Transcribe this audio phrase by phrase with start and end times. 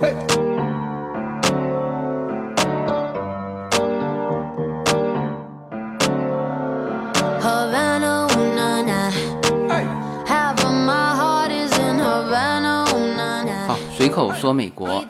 [0.00, 0.08] 好，
[13.94, 15.04] 随口说美国。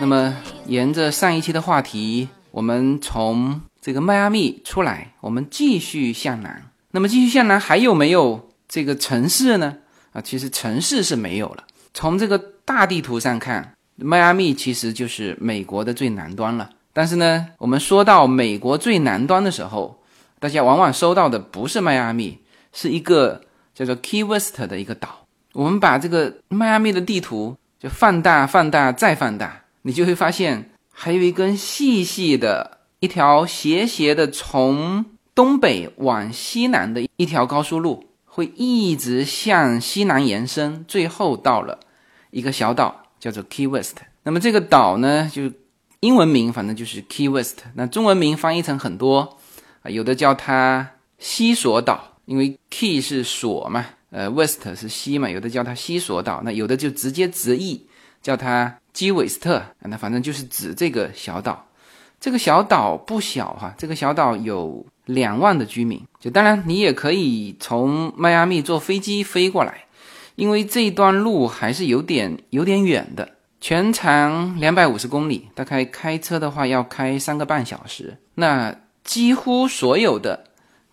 [0.00, 6.62] 那么沿着上一期的话题，我们从这个迈阿密出来，我们继续向南。
[6.92, 9.76] 那么继续向南还有没有这个城市呢？
[10.12, 11.64] 啊，其实城市是没有了。
[11.92, 16.70] 从这个大地图上看，迈阿密其实就是美国的最南端了。
[16.92, 20.02] 但是呢，我们说到美国最南端的时候，
[20.38, 22.38] 大家往往收到的不是迈阿密，
[22.72, 23.42] 是一个
[23.74, 25.26] 叫做 Key West 的一个岛。
[25.52, 41.80] 我们把这个迈阿密的地图就放大、放大再放大，你就会发现还有一根细细的一条斜斜的从东北往西南的一条高速路，会一直向西南延伸，最后到了
[42.30, 43.96] 一个小岛，叫做 Key West。
[44.22, 45.50] 那么这个岛呢，就
[46.00, 49.38] 英文名反正就是 Key West，那中文名翻译成很多
[49.82, 57.86] 啊，有的叫它西索岛，因为 Key 是索嘛，呃，West 是西嘛，有的叫它西索岛，那有的就直接直译
[58.20, 61.66] 叫它基韦斯特，那反正就是指这个小岛。
[62.18, 66.02] 这个小岛不小哈，这个小岛有两万的居民。
[66.18, 69.84] 就当然你也可以从迈阿密坐飞机飞过来，
[70.36, 73.28] 因为这一段路还是有点有点远的，
[73.60, 78.18] 全长两百五十公里，大概开车的话要开三个半小时。
[78.34, 80.44] 那几乎所有的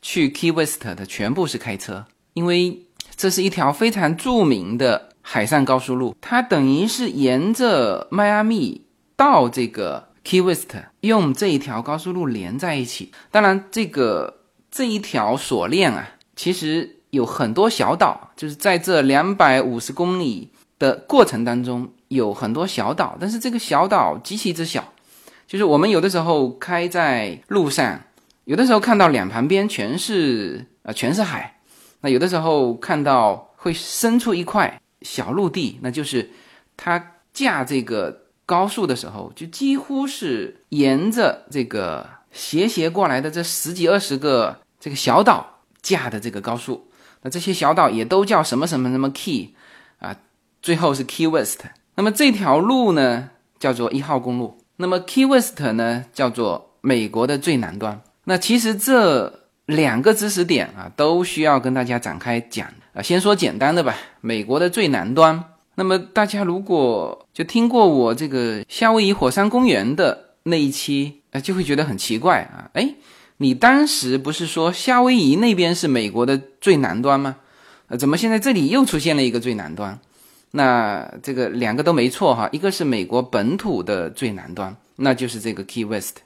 [0.01, 2.85] 去 Key West 的全部是开车，因为
[3.15, 8.85] 这是一条非常著名的海上高速路，它等于是沿着迈阿密
[9.15, 10.69] 到这个 Key West，
[11.01, 13.11] 用这一条高速路连在一起。
[13.29, 14.41] 当然，这个
[14.71, 24.83] 这一条锁链啊，其实有很多小岛，就是在这两百五十公里的过程当中有很多小岛，但是这个小岛极其之小，
[25.45, 28.01] 就是我们有的时候开在路上，
[28.45, 31.59] 有的时候看到两旁边全是呃全是海，
[32.01, 36.31] 那有的时候看到会伸出一块小陆地，那就是
[36.75, 46.87] 它架这个高速的时候，就几乎是沿着这个斜斜过来的这十几二十个这个小岛架的这个高速。
[47.23, 49.55] 那这些小岛也都叫什么什么什么 Key
[49.99, 50.15] 啊，
[50.61, 51.61] 最后是 Key West。
[51.95, 58.01] 那么这条路呢叫做一号公路，那么 Key West 呢叫做美国的最南端。
[58.25, 63.01] 那其实这两个知识点啊，都需要跟大家展开讲啊。
[63.01, 65.43] 先说简单的吧，美国的最南端。
[65.75, 72.69] 那么大家如果就听过我这个夏威夷火山公园的那一期，呃，就会觉得很奇怪啊。
[72.73, 72.93] 哎，
[73.43, 77.35] 你当时不是说夏威夷那边是美国的最南端吗？
[77.89, 79.99] 呃，怎么现在这里又出现了一个最南端？
[80.51, 86.19] 那这个两个都没错哈，一个是美国本土的最南端，那就是这个 Key West。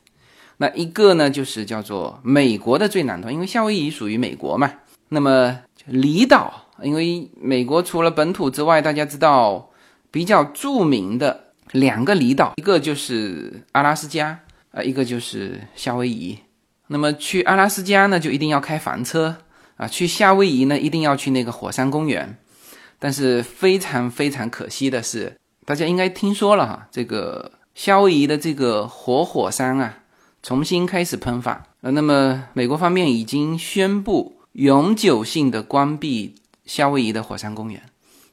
[0.57, 4.72] 那一个呢，就是叫做美国的最南端，因为夏威夷属于美国嘛。
[5.09, 5.57] 那么
[5.88, 9.72] 离岛，因为美国除了本土之外，大家知道
[10.11, 14.39] 比较著名的两个离岛，一个就是阿拉斯加，
[14.69, 16.38] 呃，一个就是夏威夷。
[16.88, 19.38] 那么去阿拉斯加呢，就一定要开房车
[19.75, 22.38] 啊；去夏威夷呢，一定要去那个火山公园。
[23.00, 30.00] 但是非常非常可惜的是，大家应该听说了哈，这个夏威夷的这个活火山啊。
[30.44, 37.81] 重新开始喷发，呃，那么美国方面已经宣布永久性的关闭夏威夷的火山公园，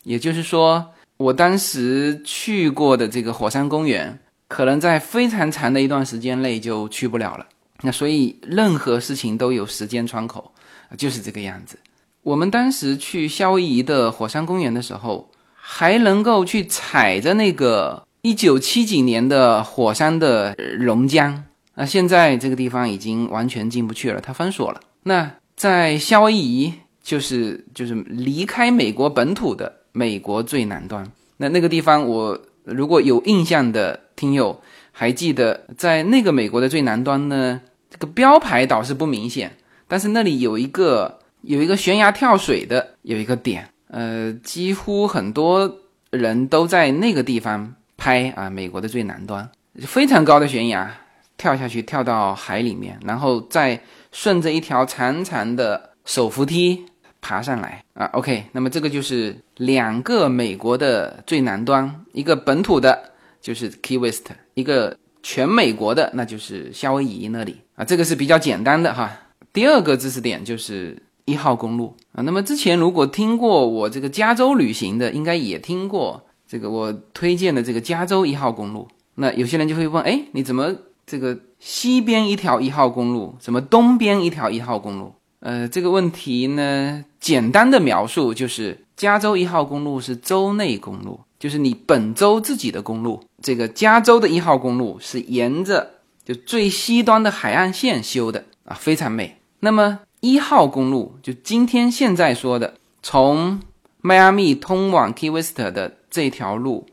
[0.04, 4.16] 也就是说，我当时去过的这个火山公园，
[4.46, 7.46] 可能在非常长的一段时间内就去不了了。
[7.84, 10.50] 那所以任何事情都有时间窗口，
[10.96, 11.78] 就是这个样子。
[12.22, 21.42] 我们当时去夏威夷的火山公园的时候，还能够去踩着那个一九七几年的火山的熔浆。
[21.74, 24.80] 那现在这个地方已经完全进不去了，它封锁了。
[25.02, 26.72] 那在夏威夷，
[27.02, 31.06] 就是就是离开美国本土的美国最南端。
[31.36, 37.60] 那那个地方，我如果有印象的听友还记得，在那个美国的最南端呢，
[37.94, 39.56] 这个标牌倒是不明显，
[39.86, 45.78] 但是那里有一个有一个悬崖跳水的有一个点，呃，几乎很多
[46.10, 49.48] 人都在那个地方拍啊，美国的最南端
[49.82, 50.92] 非常高的悬崖。
[51.36, 53.78] 跳下去，跳到海里面，然后再
[54.12, 56.84] 顺着一条长长的手扶梯
[57.20, 58.06] 爬上来啊。
[58.12, 67.84] OK，那么这个就是两个美国的最南端，一个本土的，就是 Key West；一个全美国的，那就是夏威夷那里啊。
[67.84, 69.10] 这个是比较简单的哈。
[69.52, 72.22] 第二个知识点就是一号公路啊。
[72.22, 76.22] 那么之前如果听过我这个加州旅行的，应该也听过。
[76.46, 78.86] 这个我推荐的这个加州一号公路。
[79.16, 80.74] 那有些人就会问，哎，你怎么
[81.06, 85.14] 这个西边一条一号公路，怎么东边一条一号公路？
[85.40, 93.22] 呃，这个问题呢，简单的描述就是加州一号公路是州内公路，就是你本州自己的公路。
[93.42, 95.93] 这个加州的一号公路是沿着
[96.24, 99.38] 就最西端的海岸线修的啊，非常美。
[99.60, 103.60] 那么一号公路就今天现在说的，从
[104.00, 106.86] 迈阿密通往 Key West 的这条路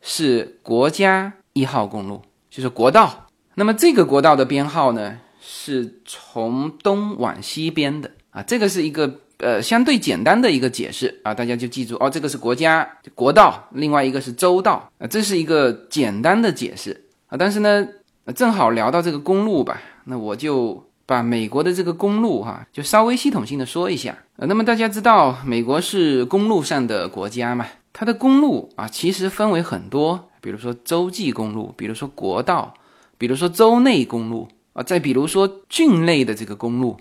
[0.00, 3.26] 是国家一号公路，就是国道。
[3.54, 5.20] 那么这个国道的编号呢？
[5.46, 17.36] 是从东往西边的啊，这个是一个呃相对简单的一个解释啊，大家就记住哦，这个是国家国道，另外一个是州道啊，这是一个简单的解释啊。
[17.36, 17.86] 但是呢，
[18.24, 24.46] 那正好聊到这个公路吧，那我就把美国的这个公路哈，就稍微系统性的说一下呃。
[24.46, 32.74] 那么大家知道，美国是公路上的国家嘛，它的公路啊，其实分为很多，比如说洲际公路，比如说国道，
[33.18, 34.48] 比如说州内公路。
[34.74, 36.96] 啊，再比如说郡内的这个公路，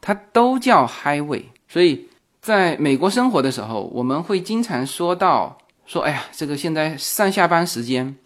[0.00, 1.42] 它都叫 highway。
[1.68, 2.08] 所以
[2.40, 8.16] 在美国生活的时候，我们会经常说到说，哎呀，这个现在上下班时间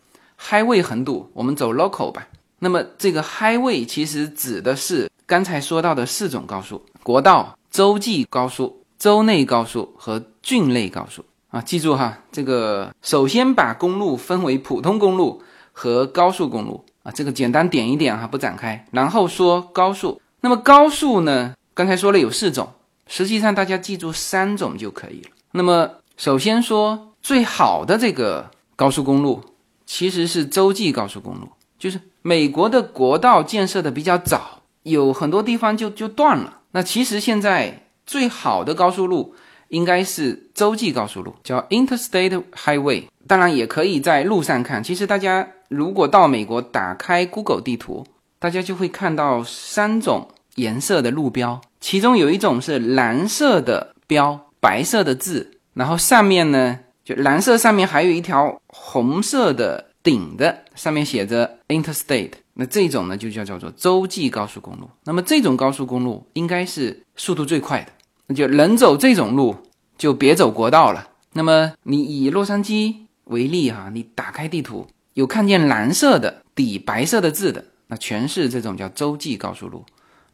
[0.41, 2.29] highway 很堵，我们走 local 吧。
[2.65, 11.25] 那么这个 highway 其实指的是刚才说到的四种高速：国道、洲际高速、州内高速和郡内高速。
[11.51, 15.43] 啊，记住哈，这个首先把公路分为普通公路
[15.73, 16.85] 和高速公路。
[17.03, 18.87] 啊，这个简单点一点哈，不展开。
[18.93, 21.55] 然后说高速，那么高速呢？
[21.75, 22.69] 刚才说了有四种，
[23.09, 25.31] 实际上大家记住三种就可以了。
[25.51, 29.43] 那么首先说最好的这个高速公路，
[29.85, 31.49] 其实是洲际高速公路，
[31.83, 36.61] 就是美国的国道建设的比较早，有很多地方就就断了。
[36.71, 39.35] 那其实现在最好的高速路
[39.67, 43.07] 应该是洲际高速路，叫 Interstate Highway。
[43.27, 44.81] 当然也可以在路上看。
[44.81, 48.07] 其实大家如果到美国，打开 Google 地图，
[48.39, 62.33] 大家就会看到三种颜色的路标，其中有一种是蓝色的标，白色的字，然后上面呢，就蓝色上面还有一条红色的顶的，上面写着 Interstate。
[62.55, 64.89] 那这种呢就叫叫做洲际高速公路。
[65.05, 67.93] 那么这种高速公路应该是速度最快的，
[68.27, 69.57] 那就能走这种路，
[69.97, 71.09] 就别走国道了。
[71.33, 72.97] 那么你以洛杉矶。
[73.27, 79.85] 为例哈，你打开地图，有看见蓝色的底白色的字的，那全是这种叫洲际高速路。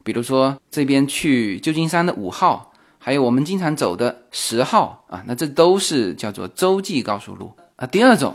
[0.02, 7.86] 比如说这边去旧金山的五号，还有我们经常走的十号啊，那这都是叫做洲际高速路啊。
[7.86, 8.34] 第二种，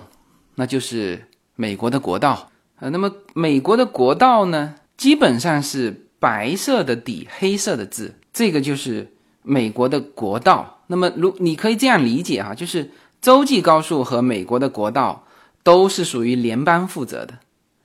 [0.56, 2.90] 那就是美国的国道呃。
[2.90, 9.12] 那么美国的国道呢，基本上是白色的底黑色的字，这个就是
[9.42, 10.82] 美国的国道。
[10.88, 12.90] 那么如你可以这样理解哈，就是。
[13.24, 15.26] 洲际高速和美国的国道
[15.64, 17.34] 都是属于联邦负责的，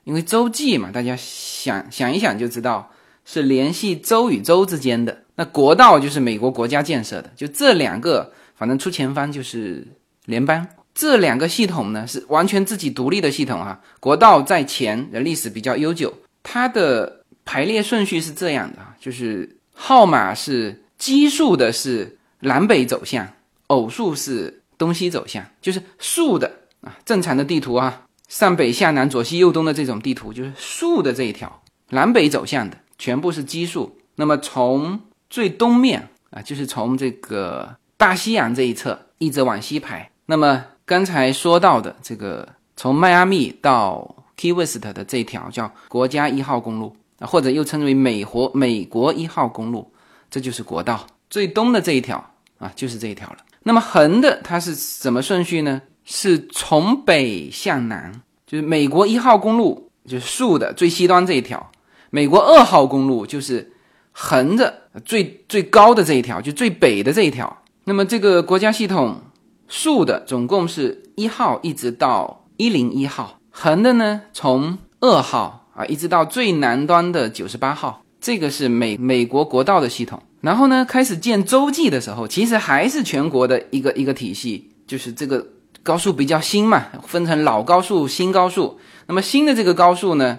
[0.03, 2.91] 因为洲际嘛，大家想想一想就知道
[3.25, 5.17] 是联系州与州之间的。
[5.37, 9.87] 那国道就是美国国家建设的，就这两个，反正出前方就是
[10.25, 10.67] 联邦。
[10.99, 13.81] 这两个系统呢是完全自己独立的系统啊。
[14.01, 16.13] 国道在前，的历史比较悠久，
[16.43, 23.33] 它的排列顺序是这样的啊，就是号码是奇数的是南北走向，
[23.69, 24.57] 偶数是。
[24.79, 26.49] 东西走向就是竖的
[26.83, 33.99] 啊，正常的地图啊，上北下南左西右东的这种地图就是竖的这一条，南北走向的全部是奇数。
[34.15, 40.13] 那么从最东面啊，就是从这个大西洋这一侧一直往西排。
[40.27, 49.93] 那么刚才说到的这个从迈阿密到 Key West 的这条叫国家一号公路啊，或者又称为美国美国一号公路，
[50.31, 52.17] 这就是国道最东的这一条
[52.59, 53.37] 啊，就是这一条了。
[53.65, 55.83] 那么横的它是什么顺序呢？
[56.07, 61.71] 是从北向南，就是美国一号公路就是竖的最西端这一条，
[62.09, 63.71] 美国二号公路就是
[64.13, 64.73] 横着
[65.05, 67.63] 最最高的这一条，就最北的这一条。
[67.85, 69.21] 那么这个国家系统
[69.69, 80.21] 竖的总共是一号一直到一零一号，横的呢从二号啊一直到最南端的九十八号，这个是美美国国道的系统。
[80.41, 85.45] 然后呢，开始建洲际的时候，其实还是全国的一个一个体系，就是这个
[85.83, 88.79] 高速比较新嘛，分成老高速、新高速。
[89.07, 90.39] 那么新的这个高速呢，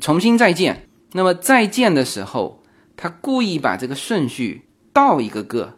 [0.00, 0.88] 重新再建。
[1.12, 2.62] 那么再建的时候，
[2.96, 4.62] 他故意把这个顺序
[4.94, 5.74] 倒一个个，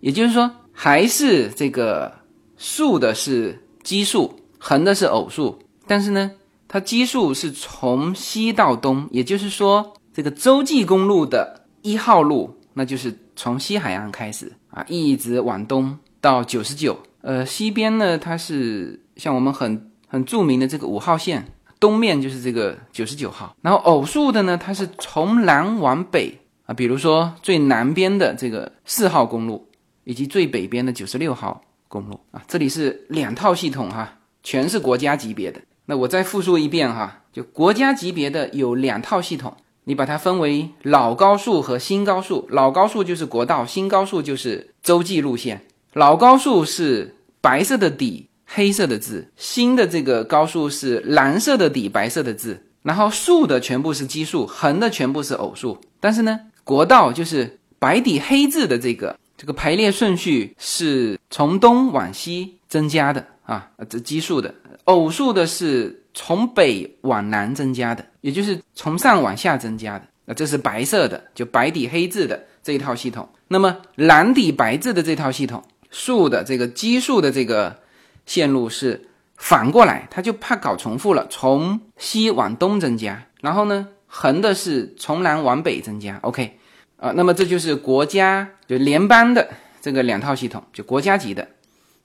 [0.00, 2.12] 也就是说，还是这个
[2.56, 6.30] 竖的是奇数，横的是偶数，但是呢，
[6.68, 12.54] 它奇数是从西到东，也就是说，这个洲际公路的一号路。
[12.78, 16.94] 那就是从西海岸开始啊，一直往东到九十九。
[17.22, 23.56] 呃，西边呢，它是像我们很很著名的这个五号线，东面就是这个九十九号。
[23.62, 29.66] 然后偶数的呢，它是从南往北啊，比如说最南边的这个四号公路，
[30.04, 35.60] 以及最北边的九十六号公路啊，这里是两套系统哈，全是国家级别的。
[35.86, 42.46] 那我再复述一遍哈，就国家级别的有两套系统，你把它分为老高速和新高速。
[42.50, 45.64] 老高速就是国道，新高速就是洲际路线。
[45.92, 52.64] 老高速是白色的底，黑色的字；新的这个高速是蓝色的底，白色的字。
[52.82, 55.80] 然后竖的全部是奇数，横的全部是偶数。
[56.00, 64.54] 但是呢，国道就是白底黑字的这个这个排列顺序是从东往西增加的啊，这奇数的。
[64.84, 70.06] 偶数的是从北往南增加的，也就是从上往下增加的。
[70.24, 73.28] 那这是白色的，就白底黑字的这一套系统。
[73.48, 77.80] 那么蓝底白字的这套系统，数的这个奇数的这个
[78.26, 83.26] 线路是反过来，他就怕搞重复了，从西往东增加。
[83.40, 86.18] 然后呢，横的是从南往北增加。
[86.22, 86.58] OK，
[86.96, 89.48] 啊，那么这就是国家就联邦的
[89.80, 91.48] 这个两套系统，就国家级的。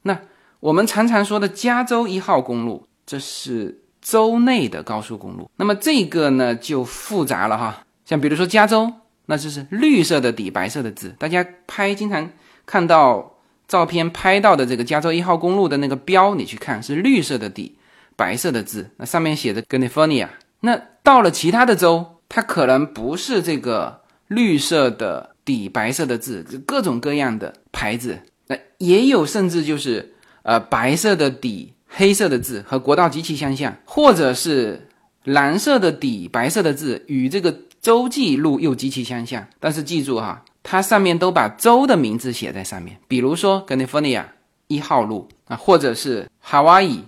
[0.03, 0.19] 那。
[0.61, 5.49] 我们常常说的加州一号公路，这是州内的高速公路。
[5.55, 8.93] 那么这个呢就复杂了哈，像比如说加州，
[9.25, 11.15] 那就是绿色的底，白色的字。
[11.17, 12.29] 大家拍经常
[12.67, 17.75] 看到照片拍到的这个加州一号公路的那个标，你去看是绿色的底，
[18.15, 20.27] 白色的字，那上面写着 California。
[20.59, 24.00] 那到了其他的州，它可能不是这个
[24.31, 28.19] 绿色的底，白色的字，各种各样的牌子。
[28.47, 30.13] 那也有甚至就是。
[30.43, 34.89] 呃，白色的底，黑色的字和国道极其相像，或者是
[35.23, 39.47] 蓝色的底，白色的字与这个洲际路又极其相像。
[39.59, 44.23] 但是记住哈，它上面都把州的名字写在上面，比如说 California
[44.65, 47.01] 一号路啊，或者是 Hawaii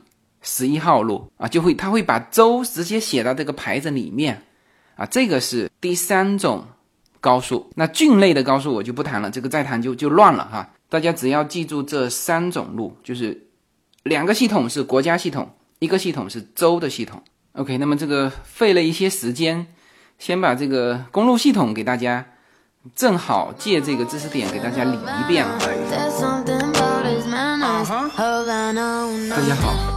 [0.44, 4.44] 十一号路啊，就会它会把州直接写到这个牌子里面
[4.96, 5.08] 啊。
[5.08, 6.68] 这个是第三种
[7.24, 7.72] 高速。
[7.76, 10.70] 那郡类的高速我就不谈了，这个再谈就就乱了哈。
[10.90, 13.48] 大家只要记住这三种路，就是
[14.04, 17.24] 两个系统是国家系统，一个系统是州的系统。
[17.54, 19.66] OK，那么这个费了一些时间，
[20.20, 22.26] 先把这个公路系统给大家，
[22.94, 25.58] 正好借这个知识点给大家理一遍啊。
[29.30, 29.93] 大家好，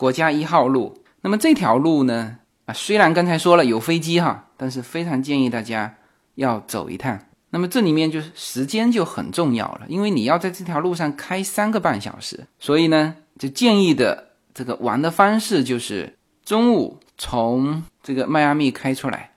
[0.00, 2.38] 国家一号路，那么这条路呢？
[2.64, 5.94] 啊，虽然刚才说了有飞机哈，但是非常建议大家。
[6.36, 7.18] 要走一趟，
[7.50, 19.32] 那么这里面就是时间就很重要了，因为你要在这条路上开三个半小时，所以呢，就建议的这个玩的方式就是中午从这个迈阿密开出来，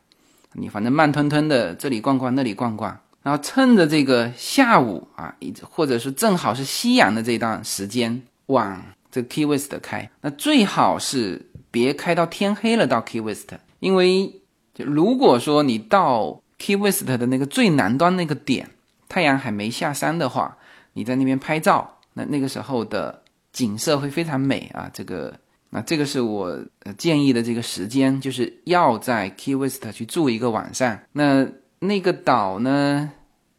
[0.54, 5.36] 你反正慢吞吞的这里逛逛那里逛逛，然后趁着这个下午啊，
[5.70, 8.82] 或者是正好是夕阳的这段时间往
[9.14, 11.40] 这 Key West 开，那最好是
[11.70, 14.42] 别开到天黑了到 Key West，因为
[14.74, 18.72] 就如果说你到 Key West 的那个最南端那个点，
[19.08, 20.58] 太阳还没下山的话，
[20.94, 24.90] 你在那边拍照，那那个时候的景色会非常美啊。
[24.92, 25.32] 这个，
[25.70, 26.60] 那这个是我
[26.98, 31.00] 建议的这个时间，就是要在 Key West 去住一个晚上。
[31.12, 33.12] 那那个岛呢，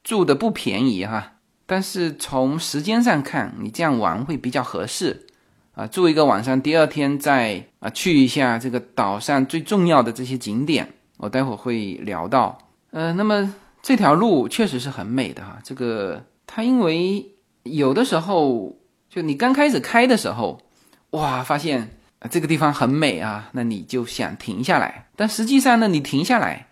[0.03, 1.35] 住的不便宜哈，
[1.65, 5.27] 但是从时间上看，你这样玩会比较合适
[5.75, 5.87] 啊。
[5.87, 12.59] 住一个晚上，第二天再啊去一下这个岛上最重要的这些景点，我待会儿会聊到。
[12.91, 15.59] 呃，那么这条路确实是很美的哈。
[15.63, 17.27] 这个它因为
[17.65, 18.77] 有的时候
[19.11, 20.61] 就你刚开始开的时候，
[21.11, 25.07] 哇，发现啊这个地方很美啊，那你就想停下来。
[25.17, 26.67] 但实际上呢，你停下来，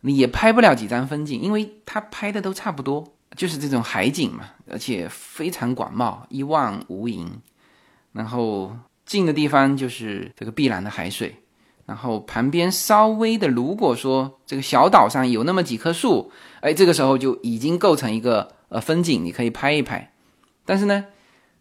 [0.00, 3.04] 你也拍不了几张风景，因为它拍的都差不多，
[3.36, 7.26] 就是这种海景嘛，而且非常广袤，一望无垠。
[8.16, 11.36] 然后近的地方就是这个碧蓝的海水，
[11.84, 20.10] 然后旁边稍微的，如果说这个小岛上有那么几棵树，哎，这个时候就已经构成一个呃风景，你可以拍一拍。
[20.64, 21.04] 但是呢，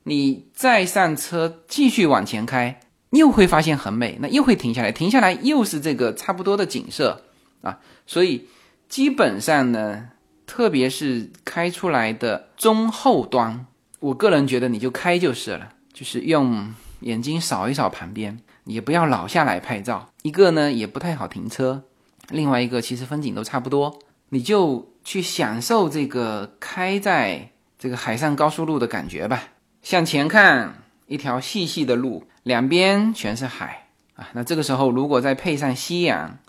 [0.03, 7.25] 你再上车继续往前开，又会发现很美，那又会停下来，停下来又是这个差不多的景色
[7.61, 7.79] 啊。
[8.07, 8.47] 所以
[8.87, 10.07] 基本上呢，
[10.47, 13.67] 特别是开出来的中后端，
[13.99, 18.37] 我个人觉得你就开就是了，就是用眼睛扫一扫旁边。
[18.65, 21.83] 也不要老下来拍照，一个呢也不太好停车，
[22.29, 23.99] 另外一个其实风景都差不多，
[24.29, 29.49] 你就去享受这个开在这个海上高速路的感觉吧。
[29.83, 33.85] 向前看，一条细细的路，两边全是海
[34.15, 34.29] 啊。
[34.33, 36.39] 那这个时候如果再配上夕阳，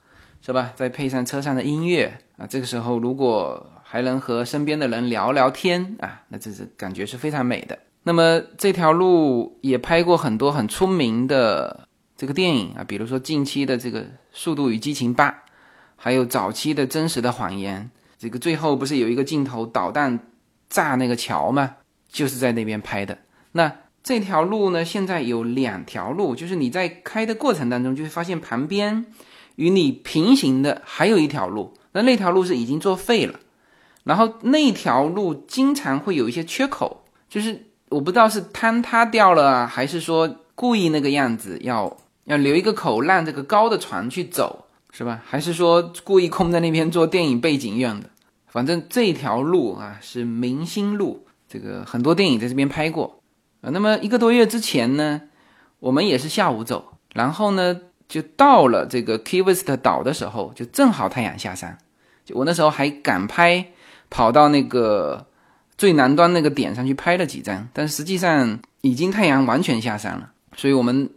[0.40, 0.72] 是吧？
[0.74, 7.78] 再配上车上的音乐啊，这个时候如果还能和身边的人聊聊天啊，那这是感觉是非常美的。
[8.06, 11.88] 那么这条路也拍过很多很出名的。
[12.16, 14.00] 这个电影啊，比如说近期的这个
[14.32, 15.28] 《速度与激情八》，
[15.96, 20.18] 还有早期的《真实的谎言》，这个最后不是有一个镜头导弹
[20.70, 21.74] 炸那个桥吗？
[22.08, 23.18] 就是在那边拍的。
[23.52, 23.70] 那
[24.02, 29.04] 这条路呢，现在有两条路，就是你在开的过程当中就会发现旁边
[29.56, 33.40] 与你平行的还有一条路，那那条路是已经作废了，
[34.04, 41.96] 然后那条路经常会有一些缺口，就是我不知道是坍塌掉了，还是说故意那个样子要。
[42.26, 45.22] 要留一个口让这个高的船去走，是吧？
[45.24, 48.10] 还是说故意空在那边做电影背景用的？
[48.48, 53.20] 反正这条路啊是明星路，这个很多电影在这边拍过
[53.60, 53.70] 啊。
[53.70, 55.22] 那么一个多月之前呢，
[55.78, 61.78] 我们也是下午走，然后呢就到了这个 Key West 岛的时候，就正好太阳下山。
[62.24, 63.68] 就我那时候还赶拍，
[64.10, 65.26] 跑到那个
[65.76, 71.10] 最南端那个点上去拍了几张，但实际上已经太阳完全下山了，所以我们。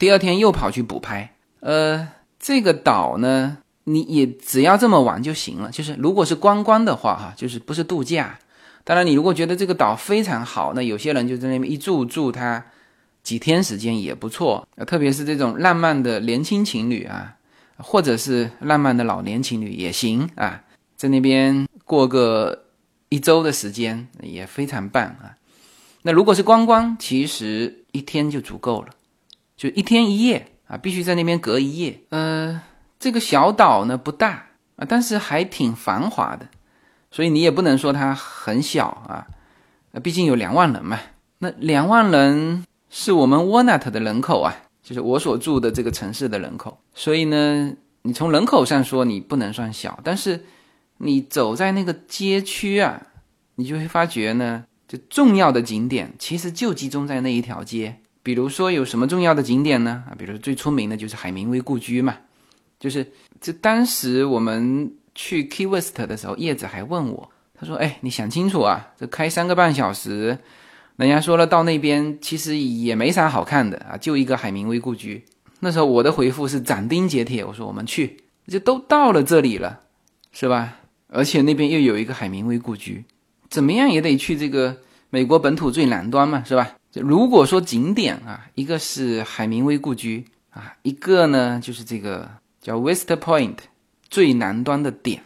[0.00, 2.08] 第二天又跑去补拍，呃，
[2.40, 5.70] 这个岛呢，你也只要这么玩就行了。
[5.70, 8.36] 就是如果是观光的话，哈，就是不是度假。
[8.82, 12.64] 当然，你如果觉得这个岛非常好，那有些人就在那边一住住它
[13.22, 14.66] 几天时间也不错。
[14.88, 17.36] 特别是这种浪漫的年轻情侣啊，
[17.76, 20.64] 或者是浪漫的老年情侣也行啊，
[20.96, 22.64] 在那边过个
[23.08, 25.36] 一周的时间也非常棒啊。
[26.02, 28.88] 那如果是观光，其实一天就足够了。
[29.56, 32.00] 就一天一夜啊，必须在那边隔一夜。
[32.10, 32.60] 呃，
[32.98, 36.46] 这个小岛呢不大啊，但是还挺繁华的，
[37.10, 39.26] 所以你也不能说它很小啊。
[40.02, 41.00] 毕竟有两万人嘛。
[41.38, 46.78] 那两万人是我们 Walnut 的人口啊，就是我所住的这个城市的人口。
[46.94, 50.44] 所以呢，你从人口上说你不能算小，但是
[50.98, 53.02] 你走在那个街区啊，
[53.56, 57.96] 你就会发觉呢，就重要的景点其实就集中在那一条街。
[58.22, 60.02] 比如说有什么重要的景点呢？
[60.10, 62.16] 啊，比如说最出名的就是海明威故居嘛，
[62.80, 63.06] 就是
[63.40, 70.38] 这当时我们去 Key West 的时候，叶子还问我，他说：“哎，你想清楚啊，这开三个半小时，
[70.96, 75.24] 人家说了到那边其实也没啥好看的啊，就一个海明威故居。”
[75.60, 79.80] 那时候我的回复是斩钉截铁，我说：“我们去，就都到了这里了，
[80.32, 80.78] 是吧？
[81.08, 83.04] 而且那边又有一个海明威故居，
[83.48, 84.76] 怎么样也得去这个
[85.10, 92.26] 美国本土最南端嘛，是吧？”如果说景点啊，一个是海明威故居啊，一个呢就是这个
[92.60, 93.56] 叫 West Point
[94.08, 95.22] 最南端的点，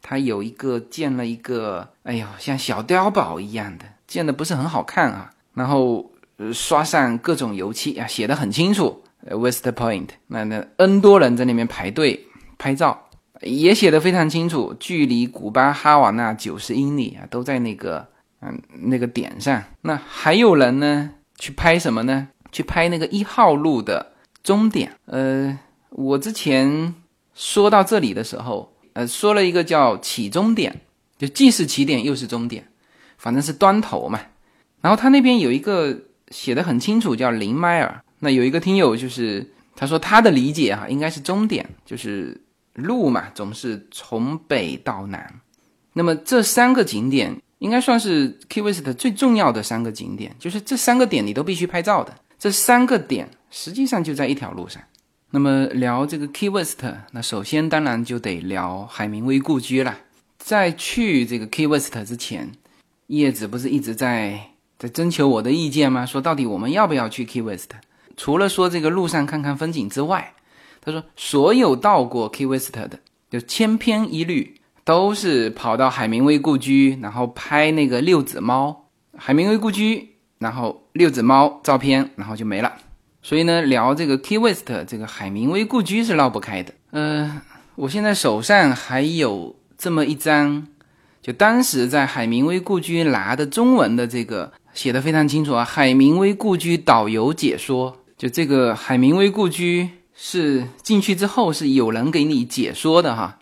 [0.00, 5.30] 它有一个建了一个，哎呦，像小碉堡一样的，建的不是很好看啊。
[5.54, 6.10] 然后
[6.52, 10.08] 刷上各种油漆啊，写的很清楚，West Point。
[10.26, 12.26] 那那 N 多人在那边排队
[12.58, 13.10] 拍照，
[13.42, 18.10] 也写的非常清楚，距离古巴哈瓦那九十英里啊，都在那个。
[18.44, 21.10] 嗯，那个点上，那还有人呢？
[21.38, 22.26] 去拍什么呢？
[22.50, 24.90] 去拍那个一号路的终点。
[25.04, 25.56] 呃，
[25.90, 26.92] 我之前
[27.36, 30.80] 说到这里的时候，呃，说了一个叫起终点，
[31.16, 32.66] 就既是起点又是终点，
[33.16, 34.18] 反正是端头嘛。
[34.80, 35.96] 然后他那边有一个
[36.32, 38.02] 写的很清楚，叫零迈尔。
[38.18, 42.40] 那有一个听友就是他说他的理解哈，应该是终点，就是
[42.74, 45.40] 路嘛，总是从北到南。
[45.92, 47.40] 那么这三个景点。
[47.62, 52.12] 应该算是 Key West 最重要的三个景点，就是这三个点你都必须拍照的。
[52.36, 54.82] 这三个点实际上就在一条路上。
[55.30, 56.82] 那么聊这个 Key West，
[57.12, 59.96] 那首先当然就得聊海明威故居了。
[60.38, 62.50] 在去这个 Key West 之前，
[63.06, 64.40] 叶子不是一直在
[64.76, 66.04] 在征求我的意见吗？
[66.04, 67.70] 说到底我们要不要去 Key West？
[68.16, 70.34] 除了说这个路上看看风景之外，
[70.82, 72.98] 他说所有到过 Key West 的
[73.30, 74.56] 就千篇一律。
[74.84, 78.88] 都是跑到海明威故居，然后拍那个六子猫。
[79.16, 82.72] 海明威故居，然后六子猫照片，然后就没了。
[83.22, 86.74] 所以呢，聊这个 Key West 这个海明威故居是绕不开的。
[86.90, 87.40] 呃，
[87.76, 90.66] 我现在手上还有这么一张，
[91.22, 97.98] 就当时在海明威故居拿的中文的这个写的非常清楚啊，海明威故居导游解说。
[98.18, 99.88] 就这个海明威故居
[100.24, 103.40] 是进去之后是有人给你解说的哈。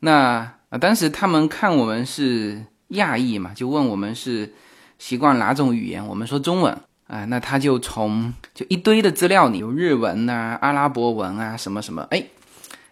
[0.00, 4.52] 那啊，当时他们看我们是亚裔嘛，就问我们是
[4.98, 6.76] 习惯哪种语言，我们说中文。
[7.06, 12.20] 啊，那他就从就一堆的资料里有日文啊、阿拉伯文啊什么什么，哎，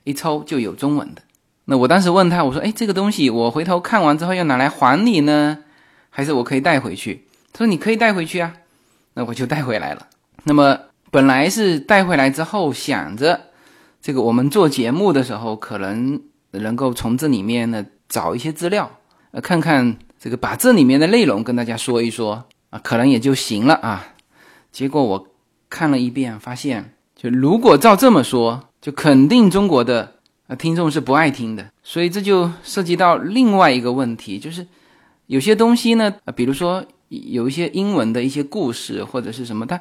[0.05, 1.23] 一抽就有中文的。
[1.65, 5.59] 那我当时问他，我说，哎，这个东西我回头看完之后要拿来还你呢，
[6.09, 7.25] 还是我可以带回去？
[7.53, 8.55] 他说你可以带回去啊。
[9.15, 10.07] 那我就带回来了。
[10.45, 10.79] 那么
[11.15, 13.41] 本来是带回来之后想着，
[14.03, 18.91] 这个我们做节目的时候可能能够从这里面呢找一些资料，
[19.31, 22.47] 呃，看看这个把这里面的内容跟大家说一说。
[22.71, 24.09] 啊，可能也就行了啊。
[24.73, 25.29] 结果我
[25.71, 30.15] 看了一遍，发现就如果照这么说，就肯定中国的
[30.49, 31.71] 啊听众是不爱听的。
[31.85, 34.67] 所以这就涉及到另外一个问题，就是
[35.27, 39.81] 有些东西呢，比如说有一些英文的一些故事或者是什么，它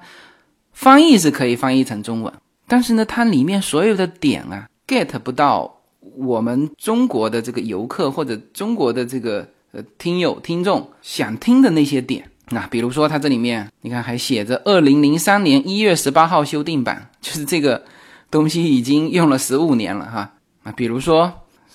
[0.74, 2.34] 翻译是可以翻译成中文，
[2.68, 5.80] 但是呢，它里面所有的点啊，get 不到
[6.18, 12.30] 我们中国的这个游客或者中国的这个呃听友听众想听的那些点。
[12.50, 17.82] 那比如说，它这里面你看还写着二零零三年一月十八号修订版，就是这个
[18.30, 20.34] 东西已经用了十五年了哈。
[20.64, 21.32] 啊，比如说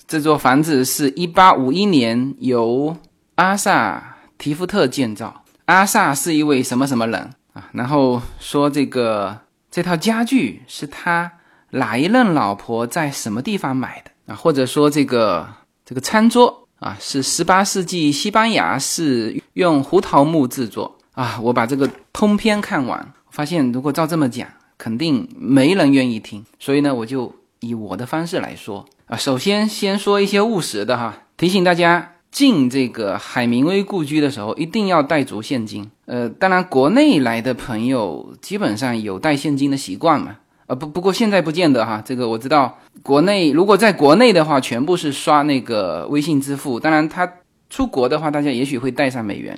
[0.07, 2.95] 这座房子是一八五一年由
[3.35, 7.29] 阿萨提夫特建造，阿萨是一位什么什么人
[7.71, 9.37] 然后说这个
[9.69, 11.31] 这套家具是他
[11.71, 14.35] 哪一任老婆在什么地方买的啊？
[14.35, 15.47] 或者说这个
[15.85, 16.65] 这个餐桌。
[16.79, 21.37] 啊，是十八世纪西班牙是用胡桃木制作啊！
[21.43, 26.45] 我把这个通篇看完，发现如果照这么讲，肯定没人愿意听。
[26.57, 29.17] 所以呢，我就以我的方式来说啊。
[29.17, 35.89] 首先，先说一些务实的哈，提醒大家进这个海明威故居的时候，一定要带足现金。
[36.05, 40.37] 呃，当然，国内来的朋友基本上有带现金的习惯嘛。
[40.67, 46.79] 啊不不过现在不见得哈，这个我知道，国内如果在国内的话，全部是刷那个微信支付。
[46.79, 47.27] 当然，他
[47.71, 49.57] 出国的话，大家也许会带上美元。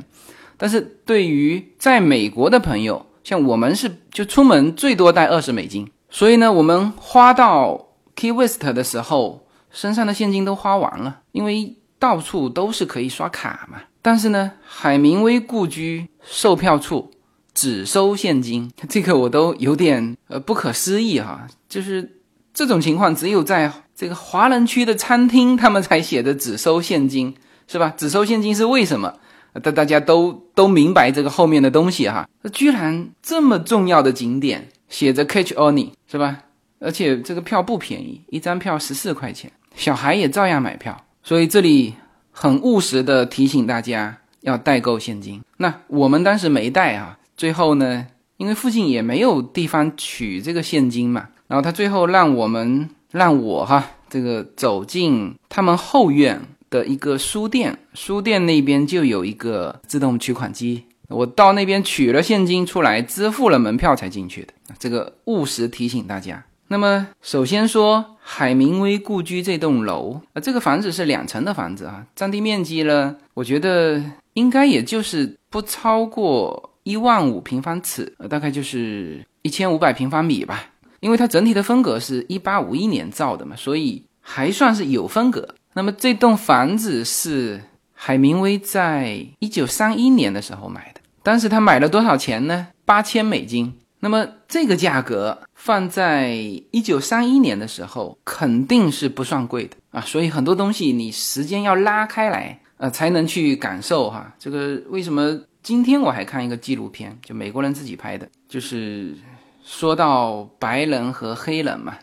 [0.56, 13.78] 但是对于在美国的朋友，像我们是就出门最多带二十美金，所以呢，我们花到 Key West 的时候，身上的现金都花完了，因为到处都是可以刷卡嘛。
[14.02, 17.12] 但是呢，海明威故居售票处。
[17.54, 21.46] 只收现金，这个我都有点呃不可思议哈。
[21.68, 22.22] 就是
[22.54, 27.36] 这种情况，只有在这个华人区的餐厅，他们才写的只收现金，
[27.68, 27.94] 是吧？
[27.98, 29.14] 只收现金是为什么？
[29.62, 32.26] 大大家都都明白这个后面的东西哈。
[32.42, 36.44] 那居然这么重要的景点写着 catch only，是吧？
[36.80, 41.06] 而且这个票不便宜，一张票十四块钱，小孩也照样买票。
[41.24, 41.96] 所以这里
[42.32, 45.42] 很务实的提醒大家要带够现金。
[45.58, 47.18] 那我们当时没带啊。
[47.38, 48.06] 最后呢，
[48.38, 64.54] 因为附近也没有地方取这个现金嘛，然后他最后让我们让我哈这个走进他们后院的一个书店，书店那边就有一个自动取款机，我到那边取了现金出来，支付了门票才进去的。
[64.78, 66.44] 这个务实提醒大家。
[66.72, 74.02] 那么首先说海明威故居这栋楼啊，这个房子是两层的房子啊，占地面积呢，我觉得
[74.36, 76.70] 应该也就是不超过。
[76.84, 80.72] 一万五平方尺，呃，大概就是一千五百平方米吧。
[81.00, 85.48] 因为它整体的风格是一八五一年造的嘛，所以还算是有风格。
[85.74, 87.62] 那么这栋房子是
[87.94, 92.70] 海明威在一九三一年的时候买的，当时他买了多少钱呢？
[92.84, 93.74] 八千美金。
[94.00, 96.32] 那么这个价格放在
[96.72, 100.02] 一九三一年的时候肯定是不算贵的啊。
[100.02, 104.34] 所以很多东西你时间要拉开来，呃，才能去感受哈。
[104.40, 105.40] 这个为什么？
[105.62, 109.16] 今天我还看一个纪录片，就美国人自己拍的，就是
[109.64, 111.96] 说到白人和黑人嘛，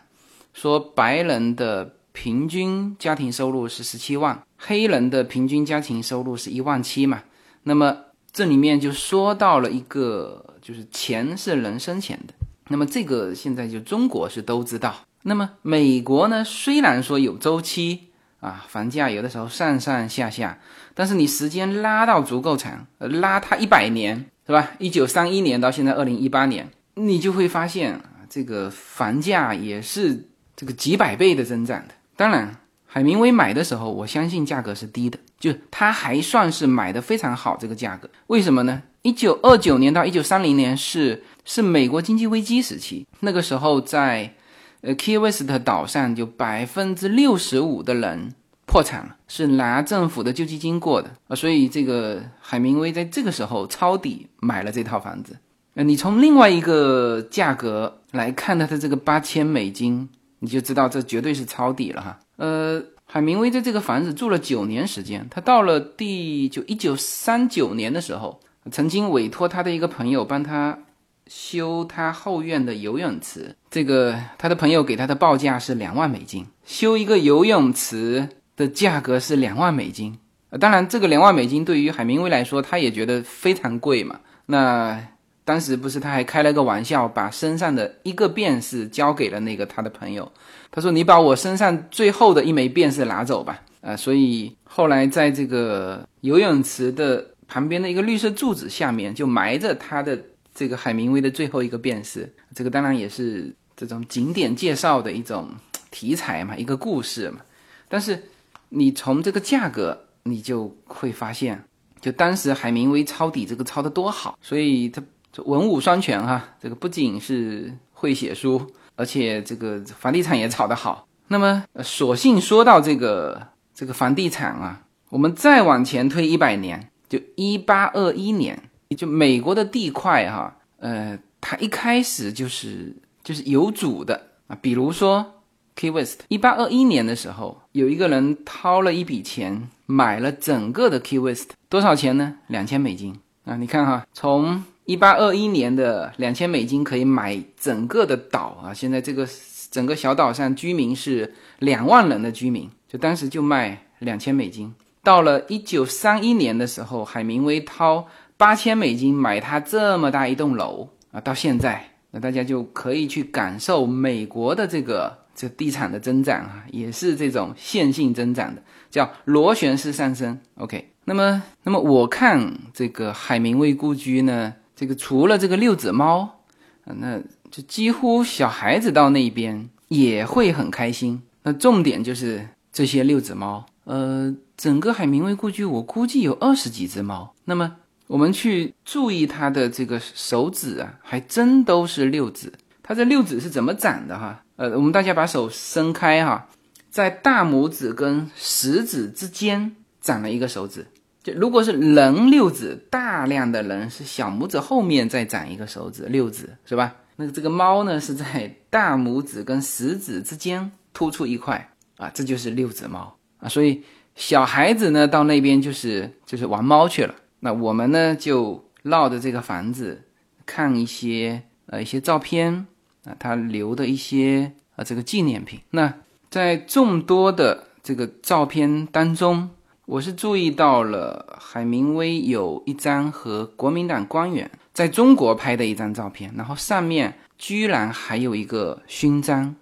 [0.53, 7.23] 说白人的平均家庭收入是十七万，黑人的平均家庭收入是一万七嘛。
[7.63, 7.97] 那么
[8.31, 12.33] 这里面就说到了一个，就是钱是人生钱的。
[12.69, 14.95] 那么这个现在就中国是都知道。
[15.23, 18.05] 那么美国呢，虽然说有周期。
[18.39, 20.57] 啊，房价有的时候上上下下，
[20.93, 24.71] 但是你时间拉到足够长，拉它一百年，是吧？
[24.79, 31.93] 一九三一年到现在二零一八年，你就会发现啊，这个房价也是这个几百倍的增长的。
[32.15, 32.55] 当然，
[32.85, 38.09] 海明威买的时候，我相信价格是低的，就他还算是买的非常好这个价格。
[38.27, 38.83] 为什么呢？
[39.01, 44.33] 一九二九年到一九三零年是是美国经济危机时期，那个时候在
[44.81, 48.33] 呃 Key West 岛上就百分之六十五的人
[48.65, 55.37] 破产了，是拿政府的救济金过的啊，所以这个海明威在这个时候抄底买了这套房子。
[55.75, 60.09] 呃，你从另外一个价格来看它的这个八千美金，
[60.39, 62.19] 你就知道这绝对是抄底了哈。
[62.35, 62.83] 呃。
[63.11, 68.39] 海明威在这个房子住了九年时间，他到了第就一九三九年的时候，
[68.71, 70.79] 曾经委托他的一个朋友帮他
[71.27, 73.55] 修他后院的游泳池。
[73.69, 80.17] 这个他的朋友给他的报价是两万美金，修一个游泳池的价格是两万美金。
[80.59, 84.19] 当然，这个两万美金对于海明威来说，他也觉得非常贵嘛。
[84.47, 84.99] 那。
[85.45, 90.31] 当时不是他还开了个玩笑，把身上的一个便士交给了那个他的朋友。
[90.69, 100.17] 他说：“你把我身上最后的一枚便士拿走吧。”啊，所以后来在这个游泳池的旁边的一个绿色柱子下面，就埋着他的
[100.55, 102.33] 这个海明威的最后一个便士。
[102.55, 105.49] 这个当然也是这种景点介绍的一种
[105.91, 107.41] 题材嘛，一个故事嘛。
[107.89, 108.23] 但是
[108.69, 111.61] 你从这个价格，你就会发现，
[111.99, 115.03] 就当时海明威抄底这个抄的多好，所以他。
[115.45, 118.59] 文武双全哈，这个不仅是会写书，
[118.95, 121.07] 而且这个房地产也炒得好。
[121.27, 128.61] 那么，索性说到这个这个房地产啊，我们再往前推一百年，就一八二一年，
[128.95, 135.41] 就美国的地块哈，呃，它一开始就是就是有主的啊，比如说
[135.75, 142.35] Key West，一八二一年的时候，有一个人掏了一笔钱买了整个的 Key West，多少钱呢？
[142.47, 143.57] 两千美金啊！
[143.57, 148.73] 你看哈，从一八二一年的两千美金可以买整个的岛啊！
[148.73, 149.27] 现在这个
[149.71, 154.73] 整个小岛上居民是两万人的居民，就当时就卖两千美金。
[155.03, 158.07] 到了一九三一年的时候，海明威掏
[158.37, 161.19] 八千美金买他这么大一栋楼啊！
[161.21, 170.39] 到现在，那大家就可以去感受美国的这个这地产的增长啊，也是这种线性增长的，叫螺旋式上升。
[170.55, 174.53] OK，那么那么我看这个海明威故居呢？
[174.75, 176.41] 这个除了这个六子猫，
[176.85, 177.19] 那
[177.51, 181.21] 就几乎小孩子到那边也会很开心。
[181.43, 187.33] 那重点就是这些六子猫，呃，整个海明威故居我估计有二十几只猫。
[187.45, 192.51] 那么我们去注意它的这个手指啊，还真都是六指。
[192.83, 194.43] 它这六指是怎么长的哈？
[194.57, 196.49] 呃，我们大家把手伸开哈，
[196.89, 200.85] 在大拇指跟食指之间长了一个手指。
[201.23, 206.93] 就如果是人六指，大量的人是小拇指后面再长一个手指，六指是吧？
[207.15, 213.47] 那这个猫呢是在大拇指跟食指之间突出一块啊，这就是六指猫啊。
[213.47, 213.81] 所以
[214.19, 217.15] 小孩子呢到那边就是就是玩猫去了。
[217.39, 220.03] 那我们呢就绕着这个房子
[220.45, 222.67] 看一些呃一些照片
[223.05, 225.61] 啊，他留的一些啊这个纪念品。
[225.71, 225.93] 那
[226.29, 229.49] 在众多的这个照片当中。
[229.85, 239.55] 我是注意到了海明威有一张和国民党官员在中国拍的一张照片，然后上面居然还有一个勋章，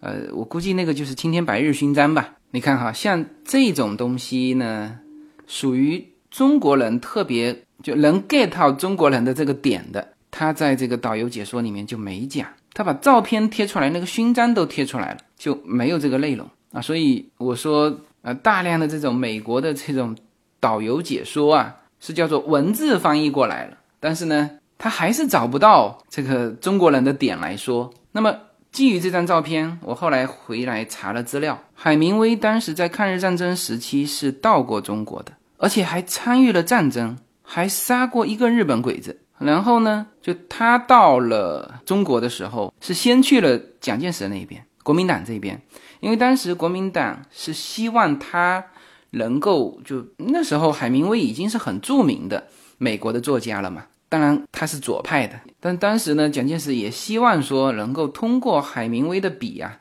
[0.00, 2.34] 呃，我估计那个就是青天白日勋章吧。
[2.50, 4.98] 你看哈，像这种东西呢，
[5.46, 16.80] 属于中国人特别就能 get 到中国人的这个点的，他在这个导游解说里面就没讲，他把照片贴出来，那个勋章都贴出来了，就没有这个内容啊。
[16.80, 18.00] 所以我说。
[18.22, 20.14] 呃，大量的这种美国的这种
[20.60, 27.90] 导游解说啊，是叫做文字翻译过来了，但是呢，他还是找不到这个中国人的点来说。
[28.12, 28.36] 那么，
[28.72, 39.20] 基于这张照片，我后来回来查了资料，海明威当时在抗日战争时期是到过中国的，而且还参与了战争，还杀过一个日本鬼子。
[39.38, 45.60] 然后呢，就他到了中国的时候，是先去了蒋介石那边，国民党这边。
[46.00, 48.64] 因为当时国民党是希望他
[49.10, 52.46] 能够就那时候海明威已经是很著名的
[52.78, 59.78] 美国的作家了嘛，当然他是左派的，但当时呢蒋介石也希望说能够通过海明威的笔啊，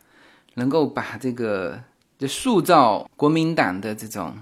[0.54, 1.78] 能够把这个
[2.18, 4.34] 就塑造国民党的这种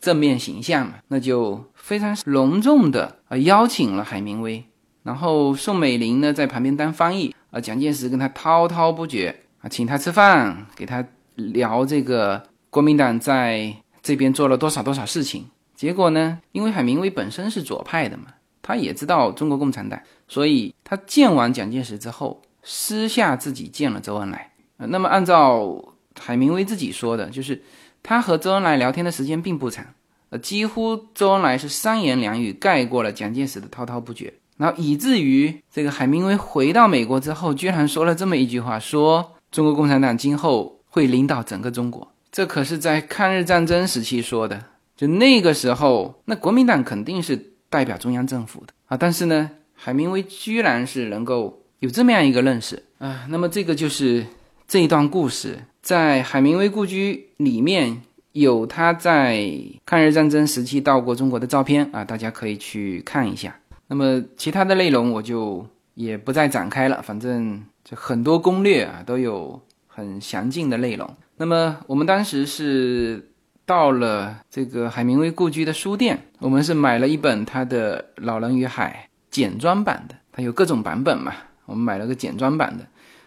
[0.00, 4.64] 正面形象嘛，那就非常隆重的啊邀请了海明威，
[5.04, 11.06] 然后宋美龄呢在旁边当翻译啊，蒋介石跟他滔滔不绝啊，请他吃饭，给他。
[11.36, 13.70] 聊这个国民党在
[14.02, 15.44] 这边做了多少多少事情，
[15.74, 16.38] 结果呢？
[16.52, 18.24] 因为海明威本身是左派的嘛，
[18.66, 24.50] 他也知道中国共产党，所以他见完蒋介石之后，私下自己见了周恩来。
[24.78, 27.62] 那么按照海明威自己说的，就是
[28.02, 29.86] 他和周恩来聊天的时间并不长，
[30.30, 42.10] 呃，几乎周恩来是三言两语盖过了蒋介石的滔滔不绝，然后以至于这个海明威回到美国之后，居然说了这么一句话：说中国共产党今后会领导整个中国。
[42.32, 44.64] 这可是在抗日战争时期说的，
[44.96, 48.96] 就那个时候，那国民党肯定是代表中央政府的啊。
[48.96, 53.26] 但是呢，海明威居然是能够有这么样一个认识啊。
[53.28, 54.24] 那么这个就是
[54.66, 58.00] 这一段故事，在海明威故居里面
[58.32, 59.46] 有他在
[59.84, 63.54] 抗日战争时期到过中国的照片啊，大家可以去看一下。
[63.88, 71.08] 那么其他的内容我就也不再展开了，反正就很多攻略啊都有很详尽的内容。
[71.36, 73.30] 那么我们当时是
[73.66, 81.34] 到了这个海明威故居的书店，我们是买了一本他的《老人与海》简装版的，它有各种版本嘛，
[81.66, 82.86] 我们买了个简装版的。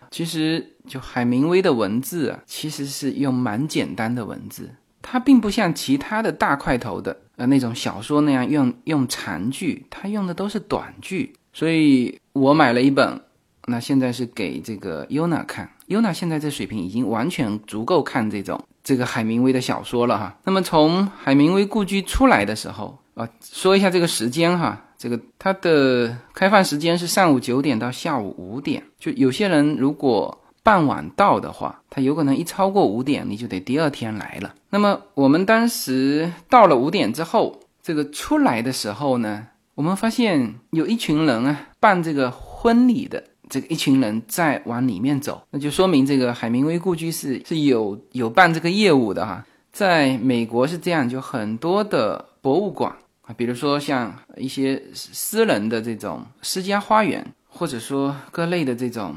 [0.09, 4.71] 其实就海明威的文字啊，其实是用蛮简单的文字，
[5.01, 11.33] 它并不像其他的大块头的呃那种小说那样用用长句，它用的都是短句。
[11.51, 13.21] 所以我买了一本，
[13.67, 15.69] 那现在是给这个优娜看。
[15.87, 20.37] 优娜现在这水平已经完全足够看这种这个海明威的小说了哈。
[20.43, 28.83] 那么从海明威故居出来的时候啊，说一下这个时间哈，这个它的开放时间是上午九点到下午五点。
[28.97, 34.53] 就有些人如果傍晚到的话，他有可能一超过五点，你就得第二天来了。
[34.69, 43.23] 那么我们当时到了五点之后，这个出来的时候呢，我们发现有一群人啊办这个婚礼的。
[43.49, 49.43] 这个一群人在往里面走，那就说明这个海明威故居是是有有办这个业务的哈。
[49.71, 59.15] 在美国是这样，就很多的博物馆啊，比如说像一些私人的这种私家花园，或者说各类的这种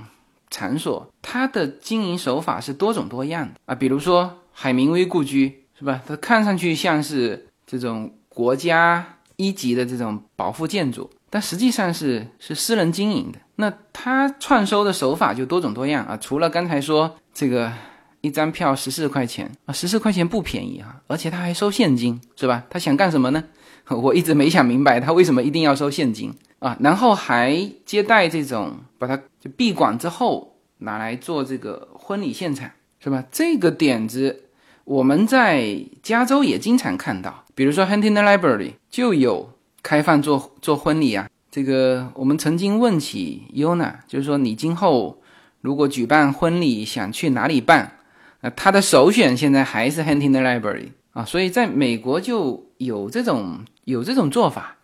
[0.50, 3.74] 场所，它的经营手法是多种多样的啊。
[3.74, 6.00] 比如说海明威故居是吧？
[6.06, 11.10] 它看上去像是这种国家一级的这种保护建筑。
[11.30, 16.16] 但实际上是是私人经营的，那他创收的手法就多种多样啊。
[16.16, 17.72] 除了刚才说这个
[18.20, 22.64] 一张票十四块钱啊，十四块钱不便宜啊，而且他还收现金，是吧？
[22.70, 23.44] 他想干什么呢？
[23.88, 26.76] 我一直没想明白他为什么一定要收现金啊。
[26.80, 33.24] 然后还接待这种，把它就闭馆之后拿来做这个婚礼现场，是吧？
[33.30, 34.44] 这个点子
[34.84, 39.50] 我们在加州也经常看到，比如说 Huntington Library 就有。
[39.84, 45.22] 开放做做婚礼啊，这个我们曾经问起 Yuna，就是说你今后
[45.60, 47.98] 如果举办婚礼，想去哪里办？
[48.40, 54.78] 那他的首选现在还是 Huntington Library 啊，所以在美国就有这种有这种做法。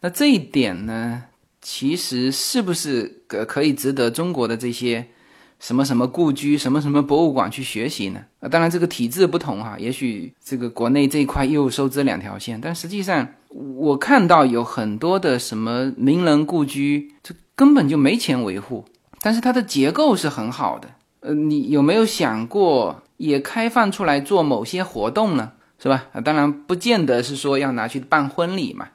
[0.00, 1.24] 那这一点呢，
[1.60, 5.06] 其实是不是可可以值得中国的这些？
[5.60, 8.20] 什么什么故居，什么什么博物馆去学习呢？
[8.40, 18.84] 啊，当然这个体制不同哈，也许这个国内这一块又收支两条线，但实际上我看到有很多的什么名人故居，这根本就没钱维护，
[19.20, 20.88] 但是它的结构是很好的。
[21.20, 25.50] 呃，你有没有想过也开放出来做某些活动呢？
[25.82, 26.06] 是吧？
[26.12, 28.88] 啊，当然不见得是说要拿去办婚礼嘛，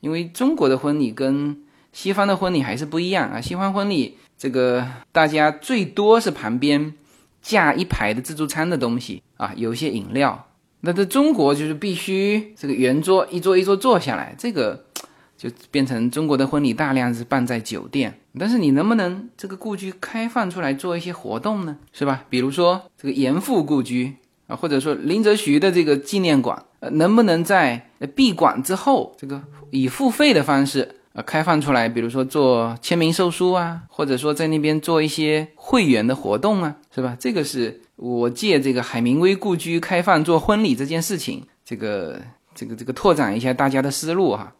[0.00, 1.56] 因为中国的婚礼跟
[1.92, 4.18] 西方的婚礼还是不一样啊，西方婚礼。
[4.42, 6.92] 这个大家最多是旁边
[7.40, 10.48] 架一排的自助餐的东西啊，有一些饮料。
[10.80, 14.84] 那在中国就是必须这个圆桌一桌一桌坐下来，这个
[15.38, 18.18] 就变成中国的婚礼大量是办在酒店。
[18.36, 21.76] 但是你能不能这个故居开放出来做一些活动呢？
[21.92, 22.24] 是吧？
[22.28, 24.16] 比如说这个严复故居
[24.48, 30.96] 啊，或者说林则徐的这个纪念馆，呃，能不能在闭馆之后，这个以付费的方式？
[31.14, 37.14] 呃，开放出来，比如说做签名售书啊，或者说在那边做一些会员的活动啊，是吧？
[37.20, 42.18] 这个是我借这个海明威故居开放做婚礼这件事情，这个
[42.54, 44.54] 这个这个拓展一下大家的思路哈。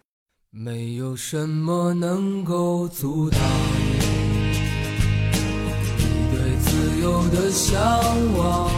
[0.51, 3.41] 没有什么能够阻挡
[5.97, 7.81] 你对自由的向
[8.37, 8.71] 往。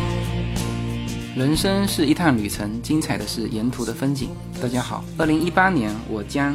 [1.35, 4.29] 人生是一趟旅程，精彩的是沿途的风景。
[4.63, 6.55] 大家好，二零一八年我将。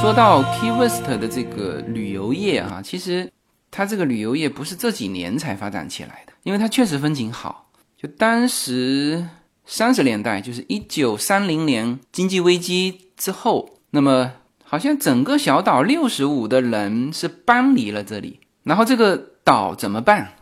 [0.00, 3.30] 说到 Key West 的这个旅游业啊，其实
[3.70, 7.70] 它这个旅游业不是这几年才发展起来的，因为它确实风景好。
[7.98, 9.28] 就当时
[9.66, 14.32] 三十年代，就是一九三零年经济危机之后，那么
[14.64, 20.32] 好像整个小岛六十五的人是搬离了这里，然后这个岛怎么办？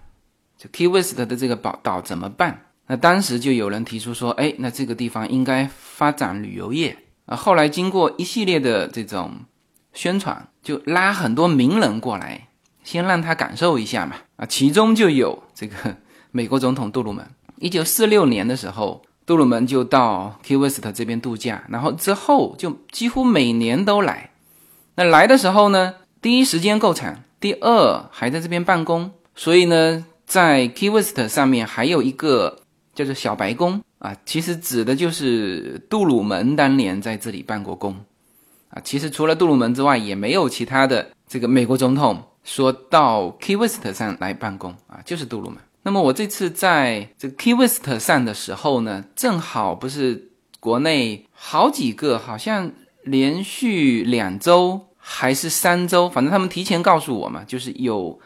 [0.56, 2.66] 就 Key West 的这个岛岛怎么办？
[2.86, 6.96] 那当时就有人提出说，哎，那这个地方应该发展旅游业
[7.26, 7.36] 啊。
[7.36, 9.32] 后来经过一系列的这种
[9.92, 12.48] 宣传，就拉很多名人过来，
[12.84, 14.16] 先让他感受一下嘛。
[14.36, 15.96] 啊，其中就有这个
[16.30, 17.26] 美国总统杜鲁门。
[17.58, 24.30] 一九四六年的时候，杜鲁门就到 Key West 这边度假，然后之后就几乎每年都来。
[24.94, 32.60] 那来的时候呢，第一时间够长，第二还在这边办公，所以呢，在 Key West 上面还有一个。
[32.94, 37.94] 叫做小白宫啊，其实指的就是杜鲁门当年在这里办过工
[38.70, 38.80] 啊。
[38.84, 45.58] 其实除了杜鲁门之外，也没有其他的这个美国总统说到 Key West 上来办公啊，就是杜鲁门。
[45.82, 52.70] 那么我这次在这个 Key West 上的时候呢，正好不是国内好几个，好像
[53.02, 58.18] 连续两周还是三周，反正他们提前告诉我嘛，就是有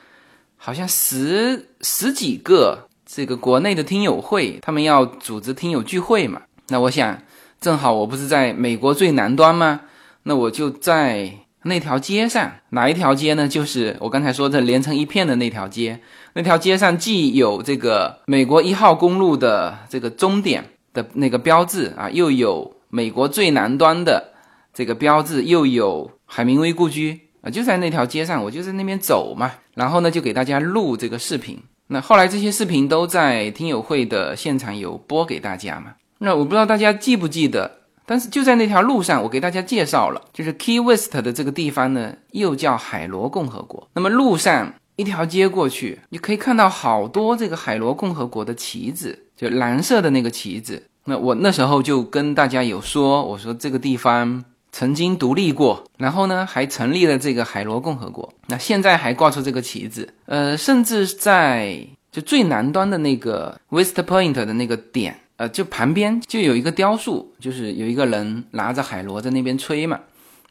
[0.56, 2.88] 好像十十几个。
[3.04, 6.40] 这个国内的听友会，他们要组织听友聚会嘛？
[6.68, 7.22] 那我想，
[7.60, 9.82] 正好我不是在美国最南端吗？
[10.24, 11.32] 那我就在
[11.64, 13.46] 那条街上，哪一条街呢？
[13.46, 16.00] 就是我刚才说的连成一片的那条街。
[16.34, 24.32] 那条街上既有这个美国一号公路的这个终点的那个标志啊，又有美国最南端的
[24.72, 29.52] 这个标志，又有海明威故居啊，就在那条街上，我就在那边走嘛。
[29.74, 31.58] 然后呢，就给大家录这个视频。
[31.88, 35.94] 那后来这些视频都在听友会的现场有播给大家嘛？
[36.18, 43.88] 那我不知道大家记不记得，但是就在那条路上，我给大家介绍了，就是 Key West 的这个地方呢，又叫海螺共和国。
[43.94, 50.82] 那么路上一条街过去，你可以看到好多这个海螺共和国的旗子，就蓝色的那个旗子。
[51.04, 54.44] 那我那时候就跟大家有说，我说这个地方。
[54.74, 58.32] 曾经独立过，然后呢，还成立了这个海螺共和国。
[58.46, 69.98] 那现在还挂出这个旗子，呃，甚至在就最南端的那个 West Point 的那个点，呃，就旁边就有一个雕塑，就是有一个人拿着海螺在那边吹嘛。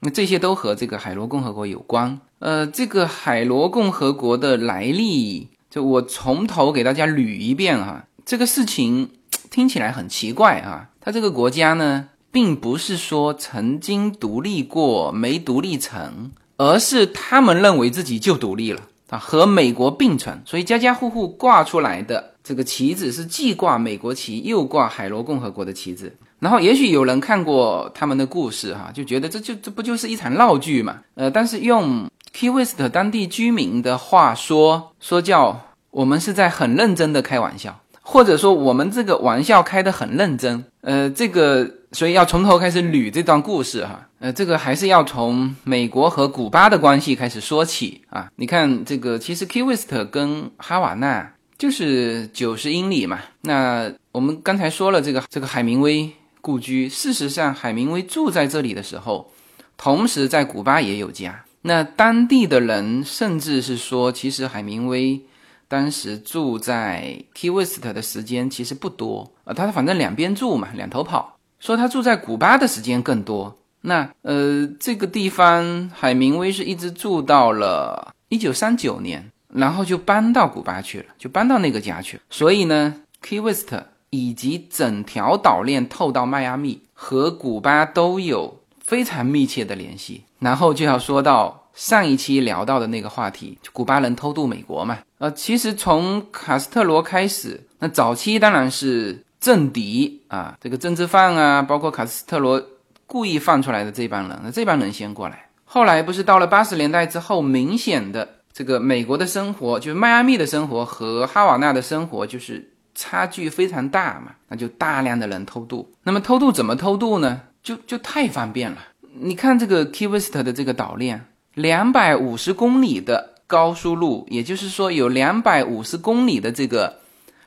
[0.02, 2.20] 那这些都和这个海螺共和国有关。
[2.40, 8.06] 呃，这个海螺共和国的来历，就我从头给大家捋一遍哈。
[8.26, 9.12] 这个事情
[9.50, 12.10] 听起来很奇怪啊，它这个国家呢？
[12.30, 18.82] 并不是说曾经独立过没独立成，而是他们认为自己就独立了
[19.12, 20.42] 啊，和美国并存。
[20.46, 26.16] 所以家家户户挂出来的这个旗子是既挂美国旗又挂海螺共和国的旗子。
[26.40, 31.02] 然后也许有人看过他们的故事哈，就觉得这就这不就是一场闹剧嘛？
[31.16, 35.60] 呃，但是用 Key West 当地居民的话说，说叫
[35.92, 40.64] 我们是在很认真的开玩笑，或者说我们这个玩笑开得很认真。
[40.82, 41.81] 呃，这个。
[41.94, 48.32] 所以要从头开始捋这段故事哈，呃，这个还是要从美国和古巴的关系开始说起啊。
[48.38, 53.20] 你看这个，其实 Key West 跟哈瓦那就是九十英里嘛。
[53.42, 59.30] 那我们刚才说了这个这个海明威故居，事实上海明威住在这里的时候，
[59.76, 61.44] 同时在古巴也有家。
[61.64, 65.22] 那当地的人甚至是说，其实海明威
[65.68, 71.38] 当时住在 Key West 的时间其实不多啊，他反正两边住嘛，两头跑。
[71.62, 73.56] 说他住在古巴的时间更多。
[73.84, 82.24] 那呃，这个地方海明威是一直住到了一九三九年，然后就搬到古巴去了，就搬到那个家去了。
[82.30, 83.74] 所以呢，Key West
[84.10, 90.24] 以及整条岛链透到迈阿密和古巴都有非常密切的联系。
[90.38, 95.00] 然后就要说到上一期聊到的那个话题，古巴人偷渡美国嘛。
[95.18, 99.24] 呃，其实从卡斯特罗开始，那早期当然是。
[99.42, 102.64] 政敌啊，这个政治犯啊，包括卡斯特罗
[103.08, 105.48] 故意放出来的这帮人，那这帮人先过来。
[105.66, 115.92] 后来不是到了八十年代之后，明显的这个美国的生活，就是迈阿密的生活和哈瓦那的生活，就是差距非常大嘛，那就大量的人偷渡。
[116.04, 117.42] 那么偷渡怎么偷渡呢？
[117.64, 118.78] 就就太方便了。
[119.14, 121.26] 你看这个 Key West 的这个岛链，
[121.56, 127.00] 两百五十公里的高速路，也就是说有两百五十公里的这个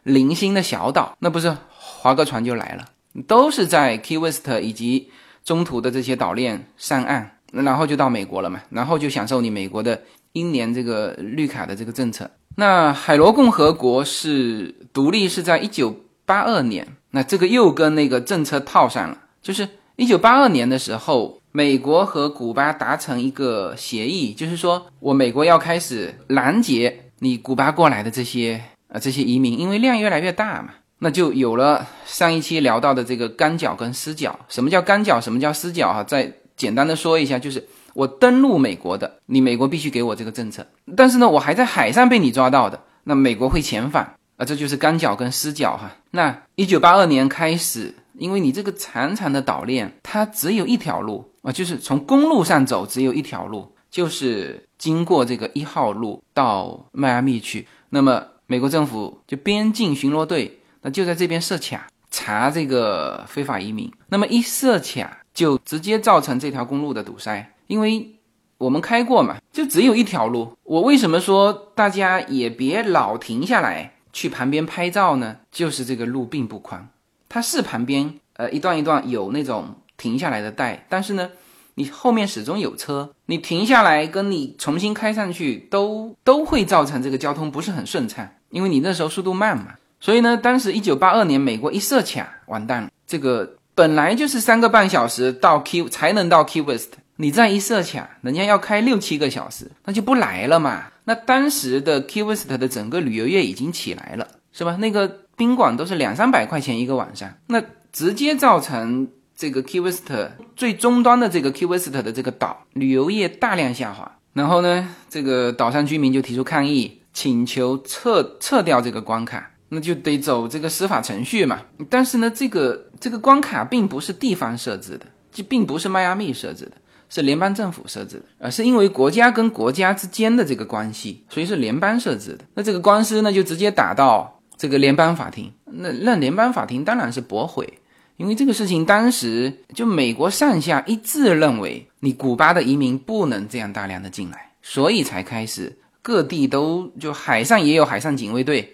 [0.03, 1.57] 零星的小岛，那不是？
[2.05, 2.85] 划个船就来了，
[3.27, 5.09] 都是在 Key West 以及
[5.43, 10.03] 中途的这些岛链上岸，然后就到美国了嘛，然后就享受你美国的
[10.33, 12.31] 英年这个绿卡的这个政策。
[12.57, 30.75] 那海螺共和国是独立是在一九八二年，那这个又跟那个政策套上了，就是一九八二年的时候，美国和古巴达成一个协议，就是说我美国要开始拦截你古巴过来的这些呃这些移民，因为量越来越大嘛，
[31.05, 34.39] 那就有了上一期聊到的这个干脚跟湿脚。
[34.49, 35.21] 什么叫干脚？
[35.21, 35.93] 什么叫湿脚？
[35.93, 45.93] 哈，再简单的说一下，就是我登陆美国的，你美国必须给我这个政策，但是呢，我还在海上被你抓到的，那美国会遣返啊，这就是干脚跟湿脚哈。
[46.11, 47.95] 那一九八二年开始。
[48.17, 57.67] 因为你这个长长的岛链，它只有一条路啊，就是从公路上走，只有一条路，就是经过这个一号路到迈阿密去。
[57.91, 63.91] 那么美国政府就边境巡逻队，那就在这边设卡查这个非法移民。
[64.09, 67.53] 那么一设卡，就直接造成这条公路的堵塞。
[67.67, 68.15] 因为
[68.59, 70.53] 我们开过嘛，就只有一条路。
[70.63, 75.39] 我为什么说大家也别老停下来去旁边拍照呢？
[75.51, 76.87] 就是这个路并不宽。
[77.31, 81.31] 它是旁边呃一段一段有那种停下来的带，但是呢，
[81.75, 89.75] 你后面始终有车，你停下来跟你重新开上去都都会造成这个交通不是很顺畅，因为你那时候速度慢嘛。
[90.05, 100.89] 所以呢，当时一九八二年美国一设卡，完蛋了，这个本来就是三个半小时到 Q 才能到 Q West，你再一设卡，人家要开六七个小时，那就不来了嘛。
[101.05, 104.77] 那当时的 Q West 的整个旅游业已经起来了，是吧？
[104.77, 105.21] 那个。
[105.37, 107.61] 宾馆都是两三百块钱一个晚上，那
[107.93, 110.09] 直接造成这个 Key West
[110.55, 114.19] 最终端的这个 Key West 的这个岛旅游业大量下滑。
[114.33, 121.61] 然后呢，这个岛上居民就提出抗议，请求撤撤掉这个关卡，那就得走这个司法程序嘛。
[121.91, 126.73] 但是呢，这个这个关卡并不是地方设置的，就并不是迈阿密设置的，
[127.09, 132.45] 是联邦政府设置的，而是因为国家跟国家之间的这个关系，所以是联邦设置的。
[132.55, 134.31] 那这个官司呢，就直接打到。
[134.57, 137.81] 这个联邦法庭，那那联邦法庭当然是驳回，
[138.17, 148.74] 因为这个事情当时就美国上下一致认为，你古巴的移民不能这样大量的进来，所以才开始各地都就海上也有海上警卫队，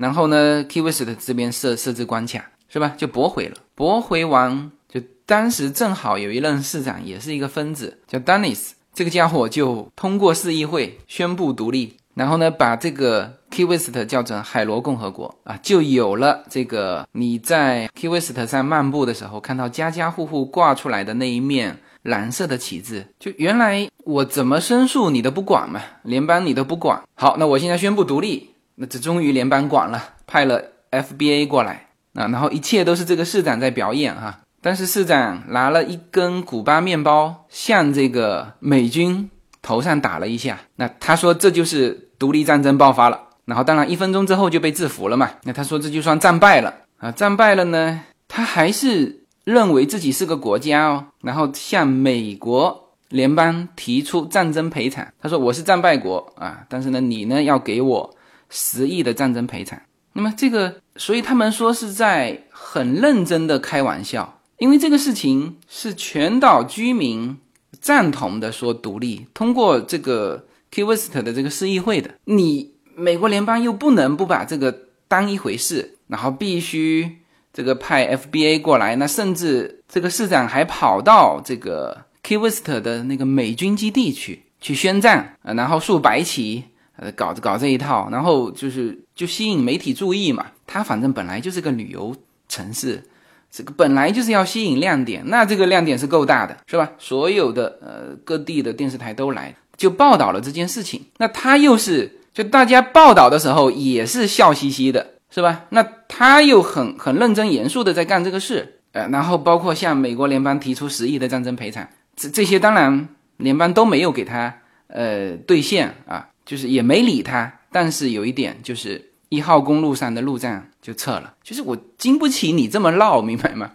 [0.00, 2.94] 然后呢，Key West 这边设设置关卡是吧？
[2.96, 11.98] 就驳回了，驳回完就当时正好有一任市长也是一个分子叫 Dennis，这个家伙就通过市议会宣布独立。
[12.14, 23.06] 然后呢，把这个 Key West 叫成海螺共和国啊，就有了这个你在 Key West 上漫步的时候看到家家户户挂出来的那一面蓝色的旗帜。
[23.18, 27.00] 就原来我怎么申诉你都不管嘛，联邦你都不管。
[27.14, 28.50] 好，那我现在宣布独立，
[28.80, 30.60] 那这终于联邦管了，派了
[30.90, 34.40] FBA 过来啊，然后一切都是这个市长在表演哈。
[34.60, 39.30] 但是市长拿了一根古巴面包向这个美军。
[39.62, 45.28] 头上打了一下，那他说这就是独立战争爆发了，然后当然一分钟之后就被制服了嘛。
[45.42, 55.06] 那他说这就算战败了啊，战败了呢，他还是认为自己是个国家哦，然后向美国联邦提出战争赔偿。
[55.20, 58.16] 他说我是战败国啊，但是呢你呢要给我
[58.50, 59.80] 十亿的战争赔偿。
[60.12, 67.38] 那么这个，所以他们说是在很认真的开玩笑，因为这个事情是全岛居民。
[67.80, 77.20] 赞同的说独立，通过这个 Key West 的这个市议会的，你美国联邦又不能不把这个当一回事，然后必须
[77.54, 86.64] 这个派 FBA 过来，那甚至这个市长还跑到这个 Key West 的那个美军基地去去宣战啊，然后竖白旗，
[87.00, 90.46] 呃，搞搞这一套，然后就是就吸引媒体注意嘛。
[90.66, 92.14] 他反正本来就是个旅游
[92.46, 93.02] 城市。
[93.50, 96.88] 这个本来就是要吸引亮点，那这个亮点是够大的，是吧？
[96.98, 101.04] 所有的呃各地的电视台都来，就报道了这件事情。
[101.16, 105.64] 那他又是就大家报道的时候也是笑嘻嘻的，是吧？
[105.70, 114.54] 那他又很很认真严肃的在干这个事，呃，然后包括向美国联邦提出十亿的战争赔偿，这这些当然联邦都没有给他
[114.86, 117.60] 呃兑现啊，就是也没理他。
[117.70, 119.06] 但是有一点就是。
[119.32, 123.70] 一号公路上的路障就撤了，就是我经不起你这么闹，明白吗？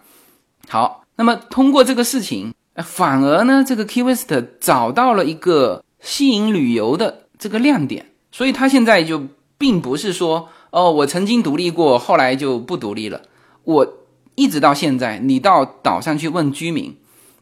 [0.68, 2.52] 好，那么通过这个事情，
[2.84, 13.22] 反而呢，这个 Key West 找到了一个吸引旅游的这个亮点，所以他现在就并不是说，哦，我曾经独立过，后来就不独立了。
[13.64, 13.94] 我
[14.34, 16.94] 一直到现在，你到岛上去问居民，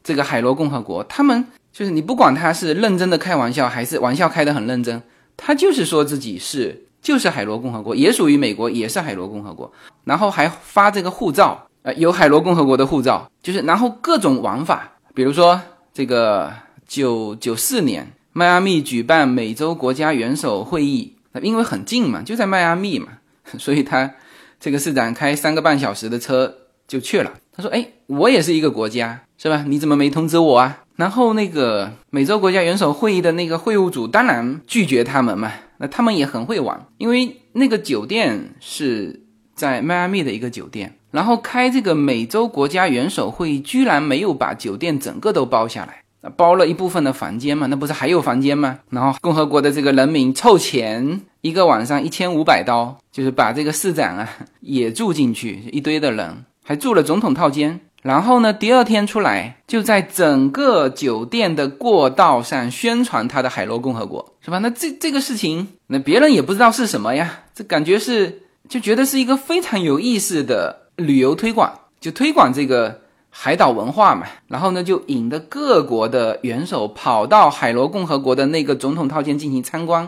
[0.04, 5.02] 这个海螺共和国，他们就是你不管他是认真的开玩笑，还是玩笑开得很认真，
[5.36, 6.80] 他就是说自己是。
[7.04, 9.70] 就是海螺共和国，也属于美国，也是海螺共和国，
[10.04, 15.60] 然后还发这个护照，呃，有海螺共和国的护照，就是然后各种玩法，比如说
[15.92, 16.50] 这个
[16.88, 23.08] 九九四年迈阿密举办美洲国家元首会议，因为很近嘛，就在迈阿密嘛，
[23.58, 24.10] 所以他
[24.58, 26.54] 这个市长开三个半小时的车
[26.88, 27.30] 就去了。
[27.54, 29.64] 他说：“哎，我也是一个国家，是吧？
[29.68, 30.83] 你怎么没通知我啊？
[30.96, 35.52] 然后那个美洲国家元首会议的那个会务组当然拒绝他们嘛。
[35.78, 39.24] 那他们也很会玩，因为那个酒店是
[39.56, 48.78] 在迈阿密的一个酒店，然后开这个美洲国家元首会议，居然没有把酒店整个都包下来，包了一部分的房间嘛，那不是还有房间吗？
[48.90, 54.30] 然后共和国的这个人民凑钱，一个晚上一千五百刀，就是把这个市长啊
[54.60, 57.80] 也住进去，一堆的人还住了总统套间。
[58.04, 64.58] 然后呢，第二天出来，就在整个酒店的过道上宣传他的海螺共和国，是吧？
[64.58, 73.00] 那这这个事情，那别人也不知道是什么呀，这感觉是就觉得是一个非常有意思的旅游推广，就推广这个
[73.30, 74.26] 海岛文化嘛。
[74.48, 80.06] 然后呢，就引得各国的元首跑到海螺共和国的那个总统套间进行参观。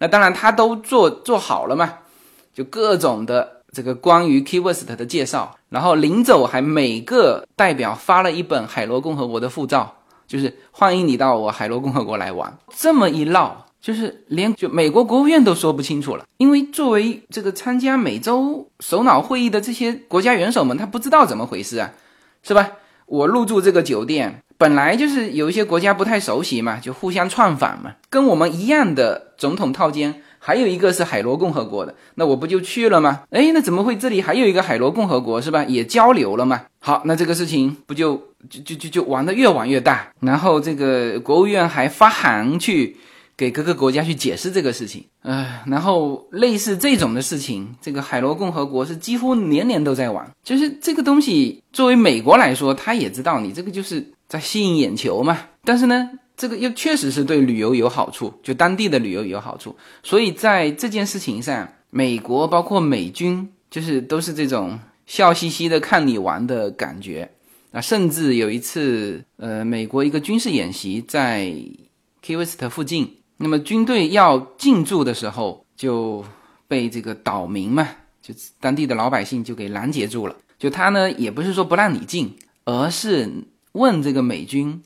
[0.00, 1.94] 那当然，他都做做好了嘛，
[2.52, 3.57] 就各种的。
[3.78, 9.94] 这个关于 Key West 的介绍，然后临走还每个代表发了一本海螺共和国的护照，
[10.26, 12.58] 就是欢迎你到我海螺共和国来玩。
[12.76, 21.92] 这么一闹，就是连就美国国务院都说不清楚了，因为作为这个参加美洲首脑会议的这些国家元首们，他不知道怎么回事啊，
[22.42, 22.68] 是吧？
[23.06, 30.24] 我入住这个酒店，本来就是有一些国家不太熟悉嘛，就互相串访嘛，跟我们一样的总统套间。
[30.38, 33.22] 还有一个是海螺共和国的，那我不就去了吗？
[33.30, 35.64] 哎，那怎么会这里还有一个海螺共和国是吧？
[35.64, 36.62] 也交流了吗？
[36.80, 38.16] 好，那这个事情不就
[38.48, 42.96] 就就就就玩的越玩越大，然后这个国务院还发函去
[43.36, 56.10] 给各个国家去解释这个事情，呃，然后类似这种的事情，这个海螺共和国是几乎年年都在玩，就是这个东西作为美国来说，他也知道你这个就是在吸引眼球嘛，但是呢。
[56.38, 59.74] 这个又确实是对旅游有好处，就当地的旅游有好处，
[60.04, 67.28] 所以在这件事情上，美国包括美军就是都是这种笑嘻嘻的看你玩的感觉
[67.72, 71.52] 啊，甚至有一次，呃，美国一个军事演习在
[72.22, 76.24] Key West 附近，那么军队要进驻的时候，就
[76.68, 77.88] 被这个岛民嘛，
[78.22, 82.32] 就当地的老百姓就给拦截住了，就他呢也不是说不让你进，
[82.64, 83.28] 而是
[83.72, 84.80] 问这个美军。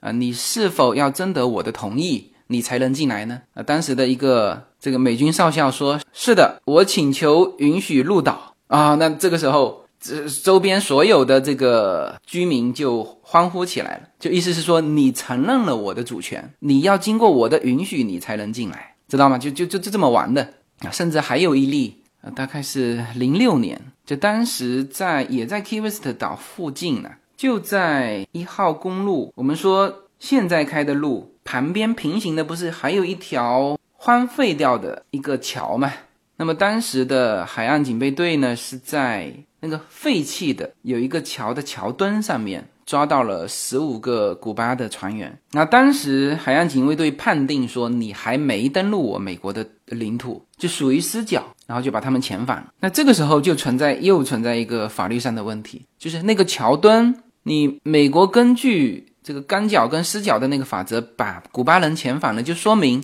[0.00, 3.42] 啊，你是否要征得我的同意，你才能进来呢？
[3.54, 19.36] 啊，当时的一个这个美军少校说：“是的，我请求允许入岛。”啊，那这个时候，这周边所有的这个居民就欢呼起来了，就意思是说，你承认了我的主权，你要经过我的允许，你才能进来，知道吗？
[19.36, 20.90] 就就就就这么玩的啊！
[20.90, 27.10] 甚至还有一例啊，大概是零六年，就当时在也在 Key West 岛附近呢。
[27.40, 35.90] 就在一号公路，我们说现在开的路旁边平行的，不是还有一条荒废掉的一个桥吗？
[36.36, 45.38] 那么当时的海岸警备队呢，是在那个废弃的有一个桥的桥墩上面抓到了十五个古巴的船员。
[45.52, 51.42] 那当时海岸警卫队判定说，你还没登陆我美国的领土，就属于失脚。
[51.66, 52.66] 然后就把他们遣返。
[52.80, 57.14] 那这个时候就存在又存在一个法律上的问题，就是那个桥墩。
[57.42, 63.02] 你美国根据这个干脚跟湿脚的那个法则，把古巴人遣返了，就说明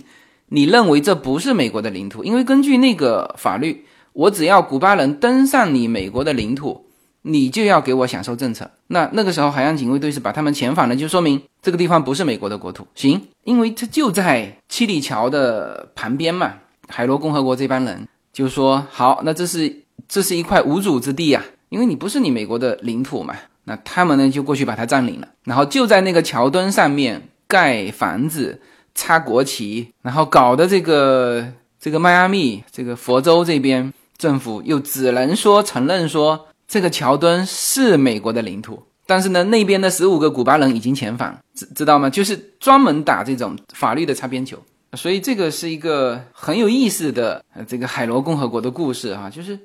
[0.49, 6.87] 你认为这不是美国的领土，因为根据那个法律，我只要古巴人登上你美国的领土，
[7.23, 8.71] 你就要给我享受政策。
[8.89, 12.87] 那那个时候海洋警卫队是把他们遣返了，就说明这个地方不是美国的国土。
[12.95, 16.55] 行，因为它就在七里桥的旁边嘛，
[16.89, 23.35] 海螺共和国这帮人就说好，那这是这是一块无主之地呀，因为你不是你美国的领土嘛。
[23.69, 28.61] 那他们呢就过去把它占领了，然后就在那个桥墩上面盖房子、
[28.95, 31.45] 插国旗，然后搞的这个
[31.81, 42.09] 这个迈阿密这个佛州这边政府又只能说承认说这个桥墩是美国的领土，但是呢那边的十五个古巴人已经遣返，知知道吗？
[42.09, 44.57] 就是专门打这种法律的擦边球，
[44.93, 49.59] 所以这个是一个很有意思的这个海螺共和国的故事啊，就是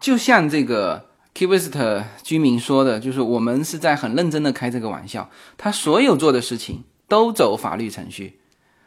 [0.00, 1.00] 就像这个。
[1.34, 1.76] Key West
[2.22, 5.28] 居民说的，就是我们是在很认真的开这个玩笑。
[5.58, 8.38] 他所有做的事情都走法律程序，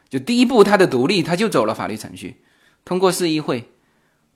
[0.08, 2.36] 就第一步他的独立，他就走了法律程序，
[2.86, 3.68] 通过市议会。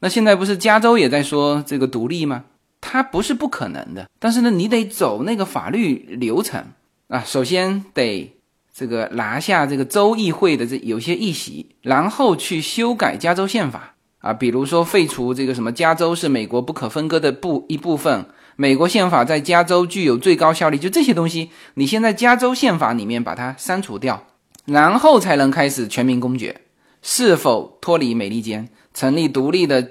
[0.01, 2.45] 那现在不是加州也在说这个独立吗？
[2.83, 6.67] 他不是不可能的，但是呢，你得走那个法律流程
[7.09, 7.23] 啊。
[7.25, 8.31] 首先得
[8.75, 13.92] 这个拿下这个州议会的这有些议席，然后去修改加州宪法。
[14.23, 18.25] 啊，比如说废除这个什么，加州是美国不可分割的部一部分，
[18.57, 24.25] 美国宪法在加州具有最高效力，就这些东西，你先在加州宪法里面把它删除掉，
[24.65, 26.61] 然后才能开始全民公决，
[27.03, 29.87] 是否脱离美利坚，成立独立的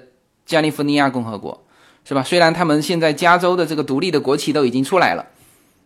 [0.46, 1.66] 加利福尼亚共和国，
[2.02, 2.22] 是吧？
[2.22, 5.26] 虽然他们现在加州的这个独立的国旗都已经出来了，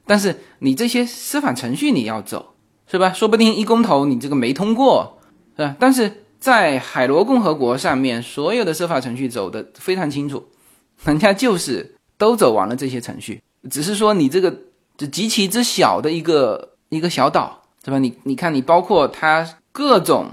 [0.06, 2.54] 但是你这些司法程序你要走，
[2.86, 3.12] 是吧？
[3.12, 5.18] 说不定一公投你这个没通过，
[5.56, 5.74] 是吧？
[5.80, 10.46] 但是在海螺共和国上面，所有的司法程序走的非常清楚，
[11.04, 14.54] 人家就是都走完了这些程序，只是说你这个
[14.96, 17.98] 这极其之小的一个一个小岛，是吧？
[17.98, 20.30] 你你看，你包括它各种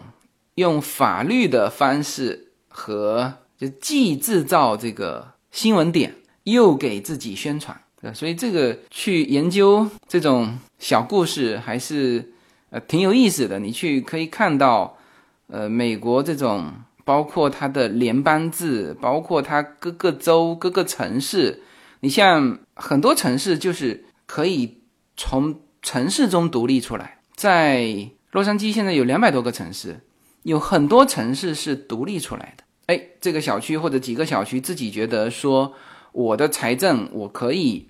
[0.56, 7.80] 用法律的方式和就既制造这个新闻点，又给自己宣传。
[8.02, 12.34] 对所以这个去研究这种小故事还是
[12.70, 13.58] 呃挺有意思的。
[13.60, 14.98] 你去可以看到，
[15.48, 16.72] 呃，美国这种
[17.04, 21.62] 包括它的联邦制，包括它各个州、各个城市。
[22.00, 24.82] 你像很多城市就是可以
[25.16, 27.20] 从城市中独立出来。
[27.36, 30.02] 在洛杉矶现在有两百多个城市，
[30.44, 32.64] 有很多城市是独立出来的。
[32.88, 35.74] 哎，这个小区或者几个小区自己觉得说，
[36.12, 37.88] 我的财政我可以。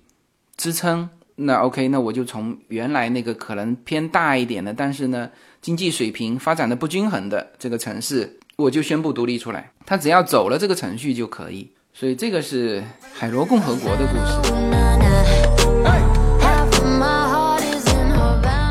[0.56, 5.28] 支撑那 OK，那我就从原来那个可能偏大一点的，但是呢
[5.64, 9.70] 经济水平发展的不均衡的这个城市，我就宣布独立出来。
[9.86, 11.70] 他只要走了这个程序就可以。
[11.94, 12.84] 所以这个是
[13.14, 14.34] 海螺共和国的故事。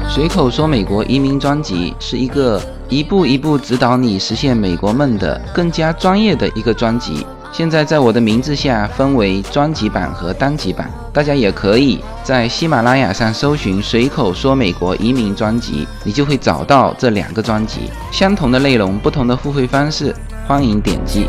[0.07, 7.25] 随口说美国移民专辑是一个一步一步指导你实现美国梦的更加专业的一个专辑。
[7.53, 20.15] 现在在我的名字下分为专辑版和单集版，大家也可以在喜马拉雅上搜寻“随口说美国移民专辑”，你就会找到这两个专辑，相同的内容，不同的付费方式，
[20.47, 21.27] 欢迎点击。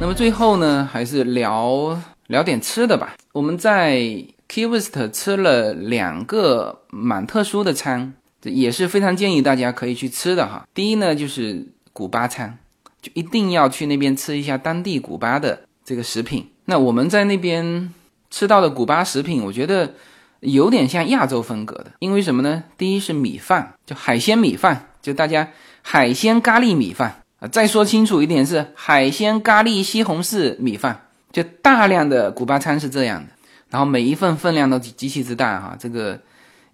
[0.00, 1.96] 那么最后呢，还是聊
[2.26, 4.35] 聊点吃的吧，我们在。
[4.48, 10.66] Key West 吃了两个蛮特殊的餐，这也是非常建议大家可以去吃的哈。
[10.72, 12.58] 第一呢，就是古巴餐，
[13.02, 16.48] 就一定要去那边吃一下当地古巴的这个食品。
[16.66, 17.92] 那我们在那边
[18.30, 19.94] 吃到的古巴食品，我觉得
[20.40, 22.64] 有点像亚洲风格的，因为什么呢？
[22.78, 25.48] 第一是米饭，就海鲜米饭，就大家
[25.82, 27.48] 海鲜咖喱米饭啊。
[27.48, 33.32] 再说清楚一点是海鲜咖喱西红柿米饭，就大量的古巴餐是这样的。
[33.76, 36.18] 然后每一份分量都极其之大哈，这个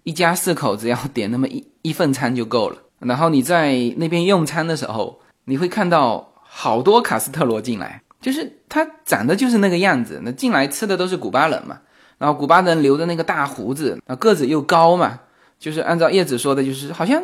[0.03, 2.77] 一家四口只要点那么一一份餐就够了。
[2.99, 10.21] 然后你在那边用餐的时候，你会看到好多卡斯特罗进来，就是他长得就是那个样子。
[10.23, 11.77] 那进来吃的都是古巴人嘛，
[12.17, 15.19] 然后古巴人留着那个大胡子，啊个子又高嘛，
[15.59, 17.21] 就是按照叶子说的，就是好像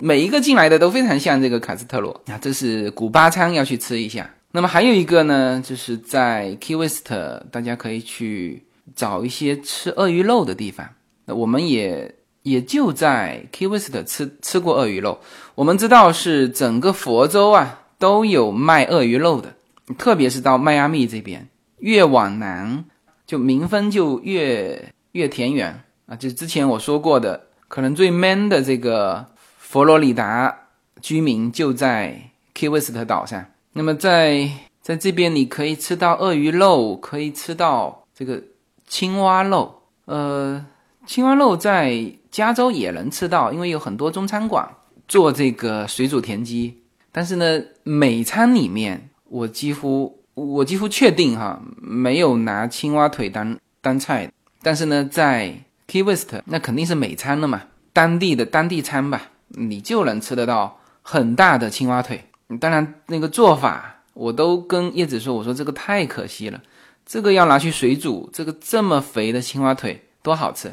[0.00, 2.10] 每一个进来的都非常像这个卡斯特罗。
[2.26, 4.28] 啊，这是古巴餐要去吃一下。
[4.50, 7.08] 那么还有一个呢，就是在 Key West，
[7.52, 8.64] 大家可以去。
[8.94, 10.88] 找一些吃鳄鱼肉的地方，
[11.24, 15.20] 那我们也也就在 Key West 吃吃过鳄鱼肉。
[15.54, 19.54] 我们知道是整个佛州啊都有卖鳄鱼肉的，
[19.98, 22.84] 特别是到迈阿密这边，越往南
[23.26, 26.16] 就民风就越越田园啊。
[26.16, 29.26] 就之前我说过的，可能最 man 的这个
[29.58, 30.68] 佛罗里达
[31.00, 33.44] 居民就在 Key West 岛上。
[33.72, 34.50] 那么在
[34.82, 38.42] 在这边你可以吃到鳄鱼肉，可以吃到这个。
[38.90, 40.66] 青蛙肉，呃，
[41.06, 44.68] 青蛙肉在加州也能吃到，因为有很多中餐馆
[45.06, 46.82] 做这个水煮田鸡。
[47.12, 54.30] 但是呢，美餐里面我几乎我几乎确定哈，没有拿青蛙腿当当菜。
[54.60, 55.54] 但是呢，在
[55.86, 57.62] Key West 那肯定是美餐了嘛，
[57.92, 62.24] 当地的当地餐吧，你就能吃得到很大的青蛙腿。
[62.60, 66.60] 当然那个做法我都跟叶子说，我说这个太可惜了。
[67.10, 70.72] 这个要拿去水煮，这个这么肥的青蛙腿多好吃，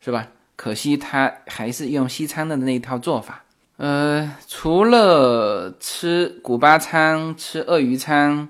[0.00, 0.26] 是吧？
[0.56, 3.44] 可惜它还是用西餐的那一套做法。
[3.76, 8.48] 呃，除了吃古巴餐、吃鳄鱼餐，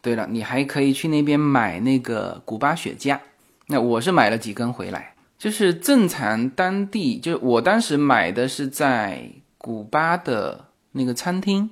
[0.00, 3.18] 对了，你还可以去那边买那个古巴雪茄。
[3.66, 11.68] 那我是买了几根回来，就是正常当地，就是我当时买的是在古巴的那个餐厅，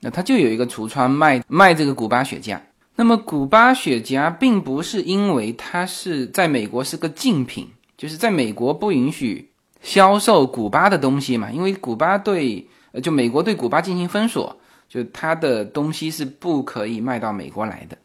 [0.00, 2.58] 那他就有一个橱窗卖卖这个古巴雪茄。
[3.00, 11.50] 那么，古巴雪茄并不是因为它是在美国是个禁品，就是在美国不允许销售古巴的东西嘛？
[11.50, 14.54] 因为古巴对，呃，就美国对古巴进行封锁，
[14.86, 17.96] 就它的东西是不可以卖到美国来的。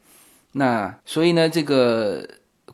[0.53, 2.25] 那所以呢，这个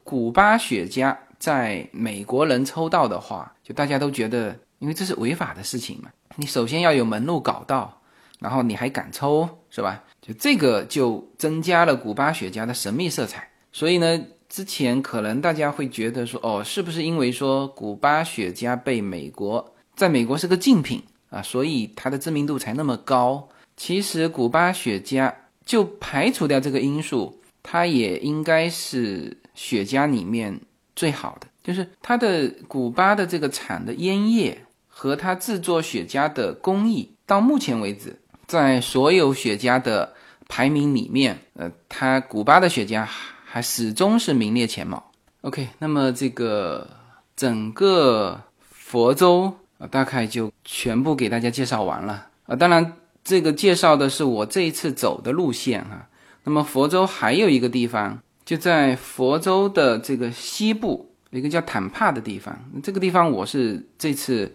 [0.03, 7.99] 古巴雪茄在美国人抽到的话，就大家都觉得，因为这是违法的事情嘛，你首先要有门路搞到，
[8.41, 10.03] 然后你还敢抽，是吧？
[10.21, 23.47] 就这个就增加了古巴雪茄的神秘色彩，所以呢，之前可能大家会觉得说，哦，是不是因为说古巴雪茄被美国在美国是个禁品啊，所以它的知名度才那么高？
[23.77, 25.33] 其实古巴雪茄
[25.65, 30.59] 就排除掉这个因素，它也应该是雪茄里面
[30.95, 38.19] 最好的，就是它的古巴的这个产的烟叶和它制作雪茄的工艺，到目前为止，
[38.51, 40.13] 在所有雪茄的
[40.49, 43.07] 排名里面，呃，它古巴的雪茄
[43.45, 45.09] 还始终是名列前茅。
[45.39, 46.85] OK，那么这个
[47.33, 52.53] 整个佛州啊，大概就全部给大家介绍完了啊。
[52.53, 56.09] 当然，这个介绍的是我这一次走的路线哈。
[56.43, 62.53] 那么佛州还有一个地方，就在佛州的这个西部，一个叫坦帕的地方。
[62.83, 64.53] 这个地方我是这次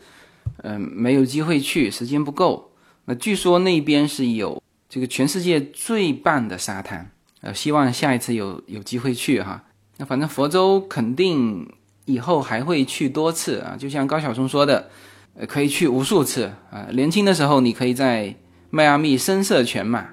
[0.63, 2.71] 嗯没有机会去，时间不够。
[3.07, 9.63] 那据说那边是有这个全世界最棒的沙滩，呃，希望下一次有有机会去哈。
[9.97, 11.67] 那反正佛州肯定
[12.05, 14.91] 以后还会去多次啊，就像高晓松说的，
[15.39, 16.87] 呃，可以去无数次啊。
[16.93, 18.35] 年轻的时候你可以在
[18.71, 20.09] 迈阿密声色犬马，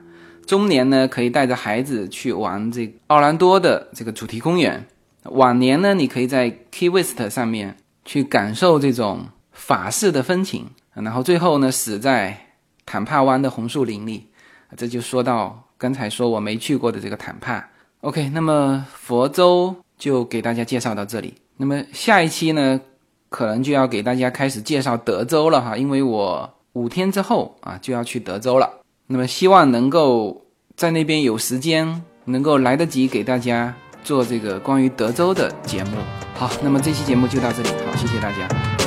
[0.45, 4.85] 中年呢可以带着孩子去玩这奥兰多的这个主题公园，
[5.23, 12.42] 晚年呢你可以在 Key West 上面去感受这种法式的风情，然后最后呢死在
[12.85, 14.27] 坦帕湾的红树林里。
[14.75, 17.69] 这就说到刚才说我没去过的这个坦帕。
[18.01, 21.35] OK，那么佛州就给大家介绍到这里。
[21.57, 22.81] 那么下一期呢，
[23.29, 28.67] 可能就要给大家开始介绍德州了哈，因为我五天之后啊就要去德州了。
[29.05, 33.73] 那么希望能够在那边有时间，能够来得及给大家
[34.03, 35.91] 做这个关于德州的节目。
[36.33, 38.82] 好，那么这期节目就到这里，好，谢谢大家。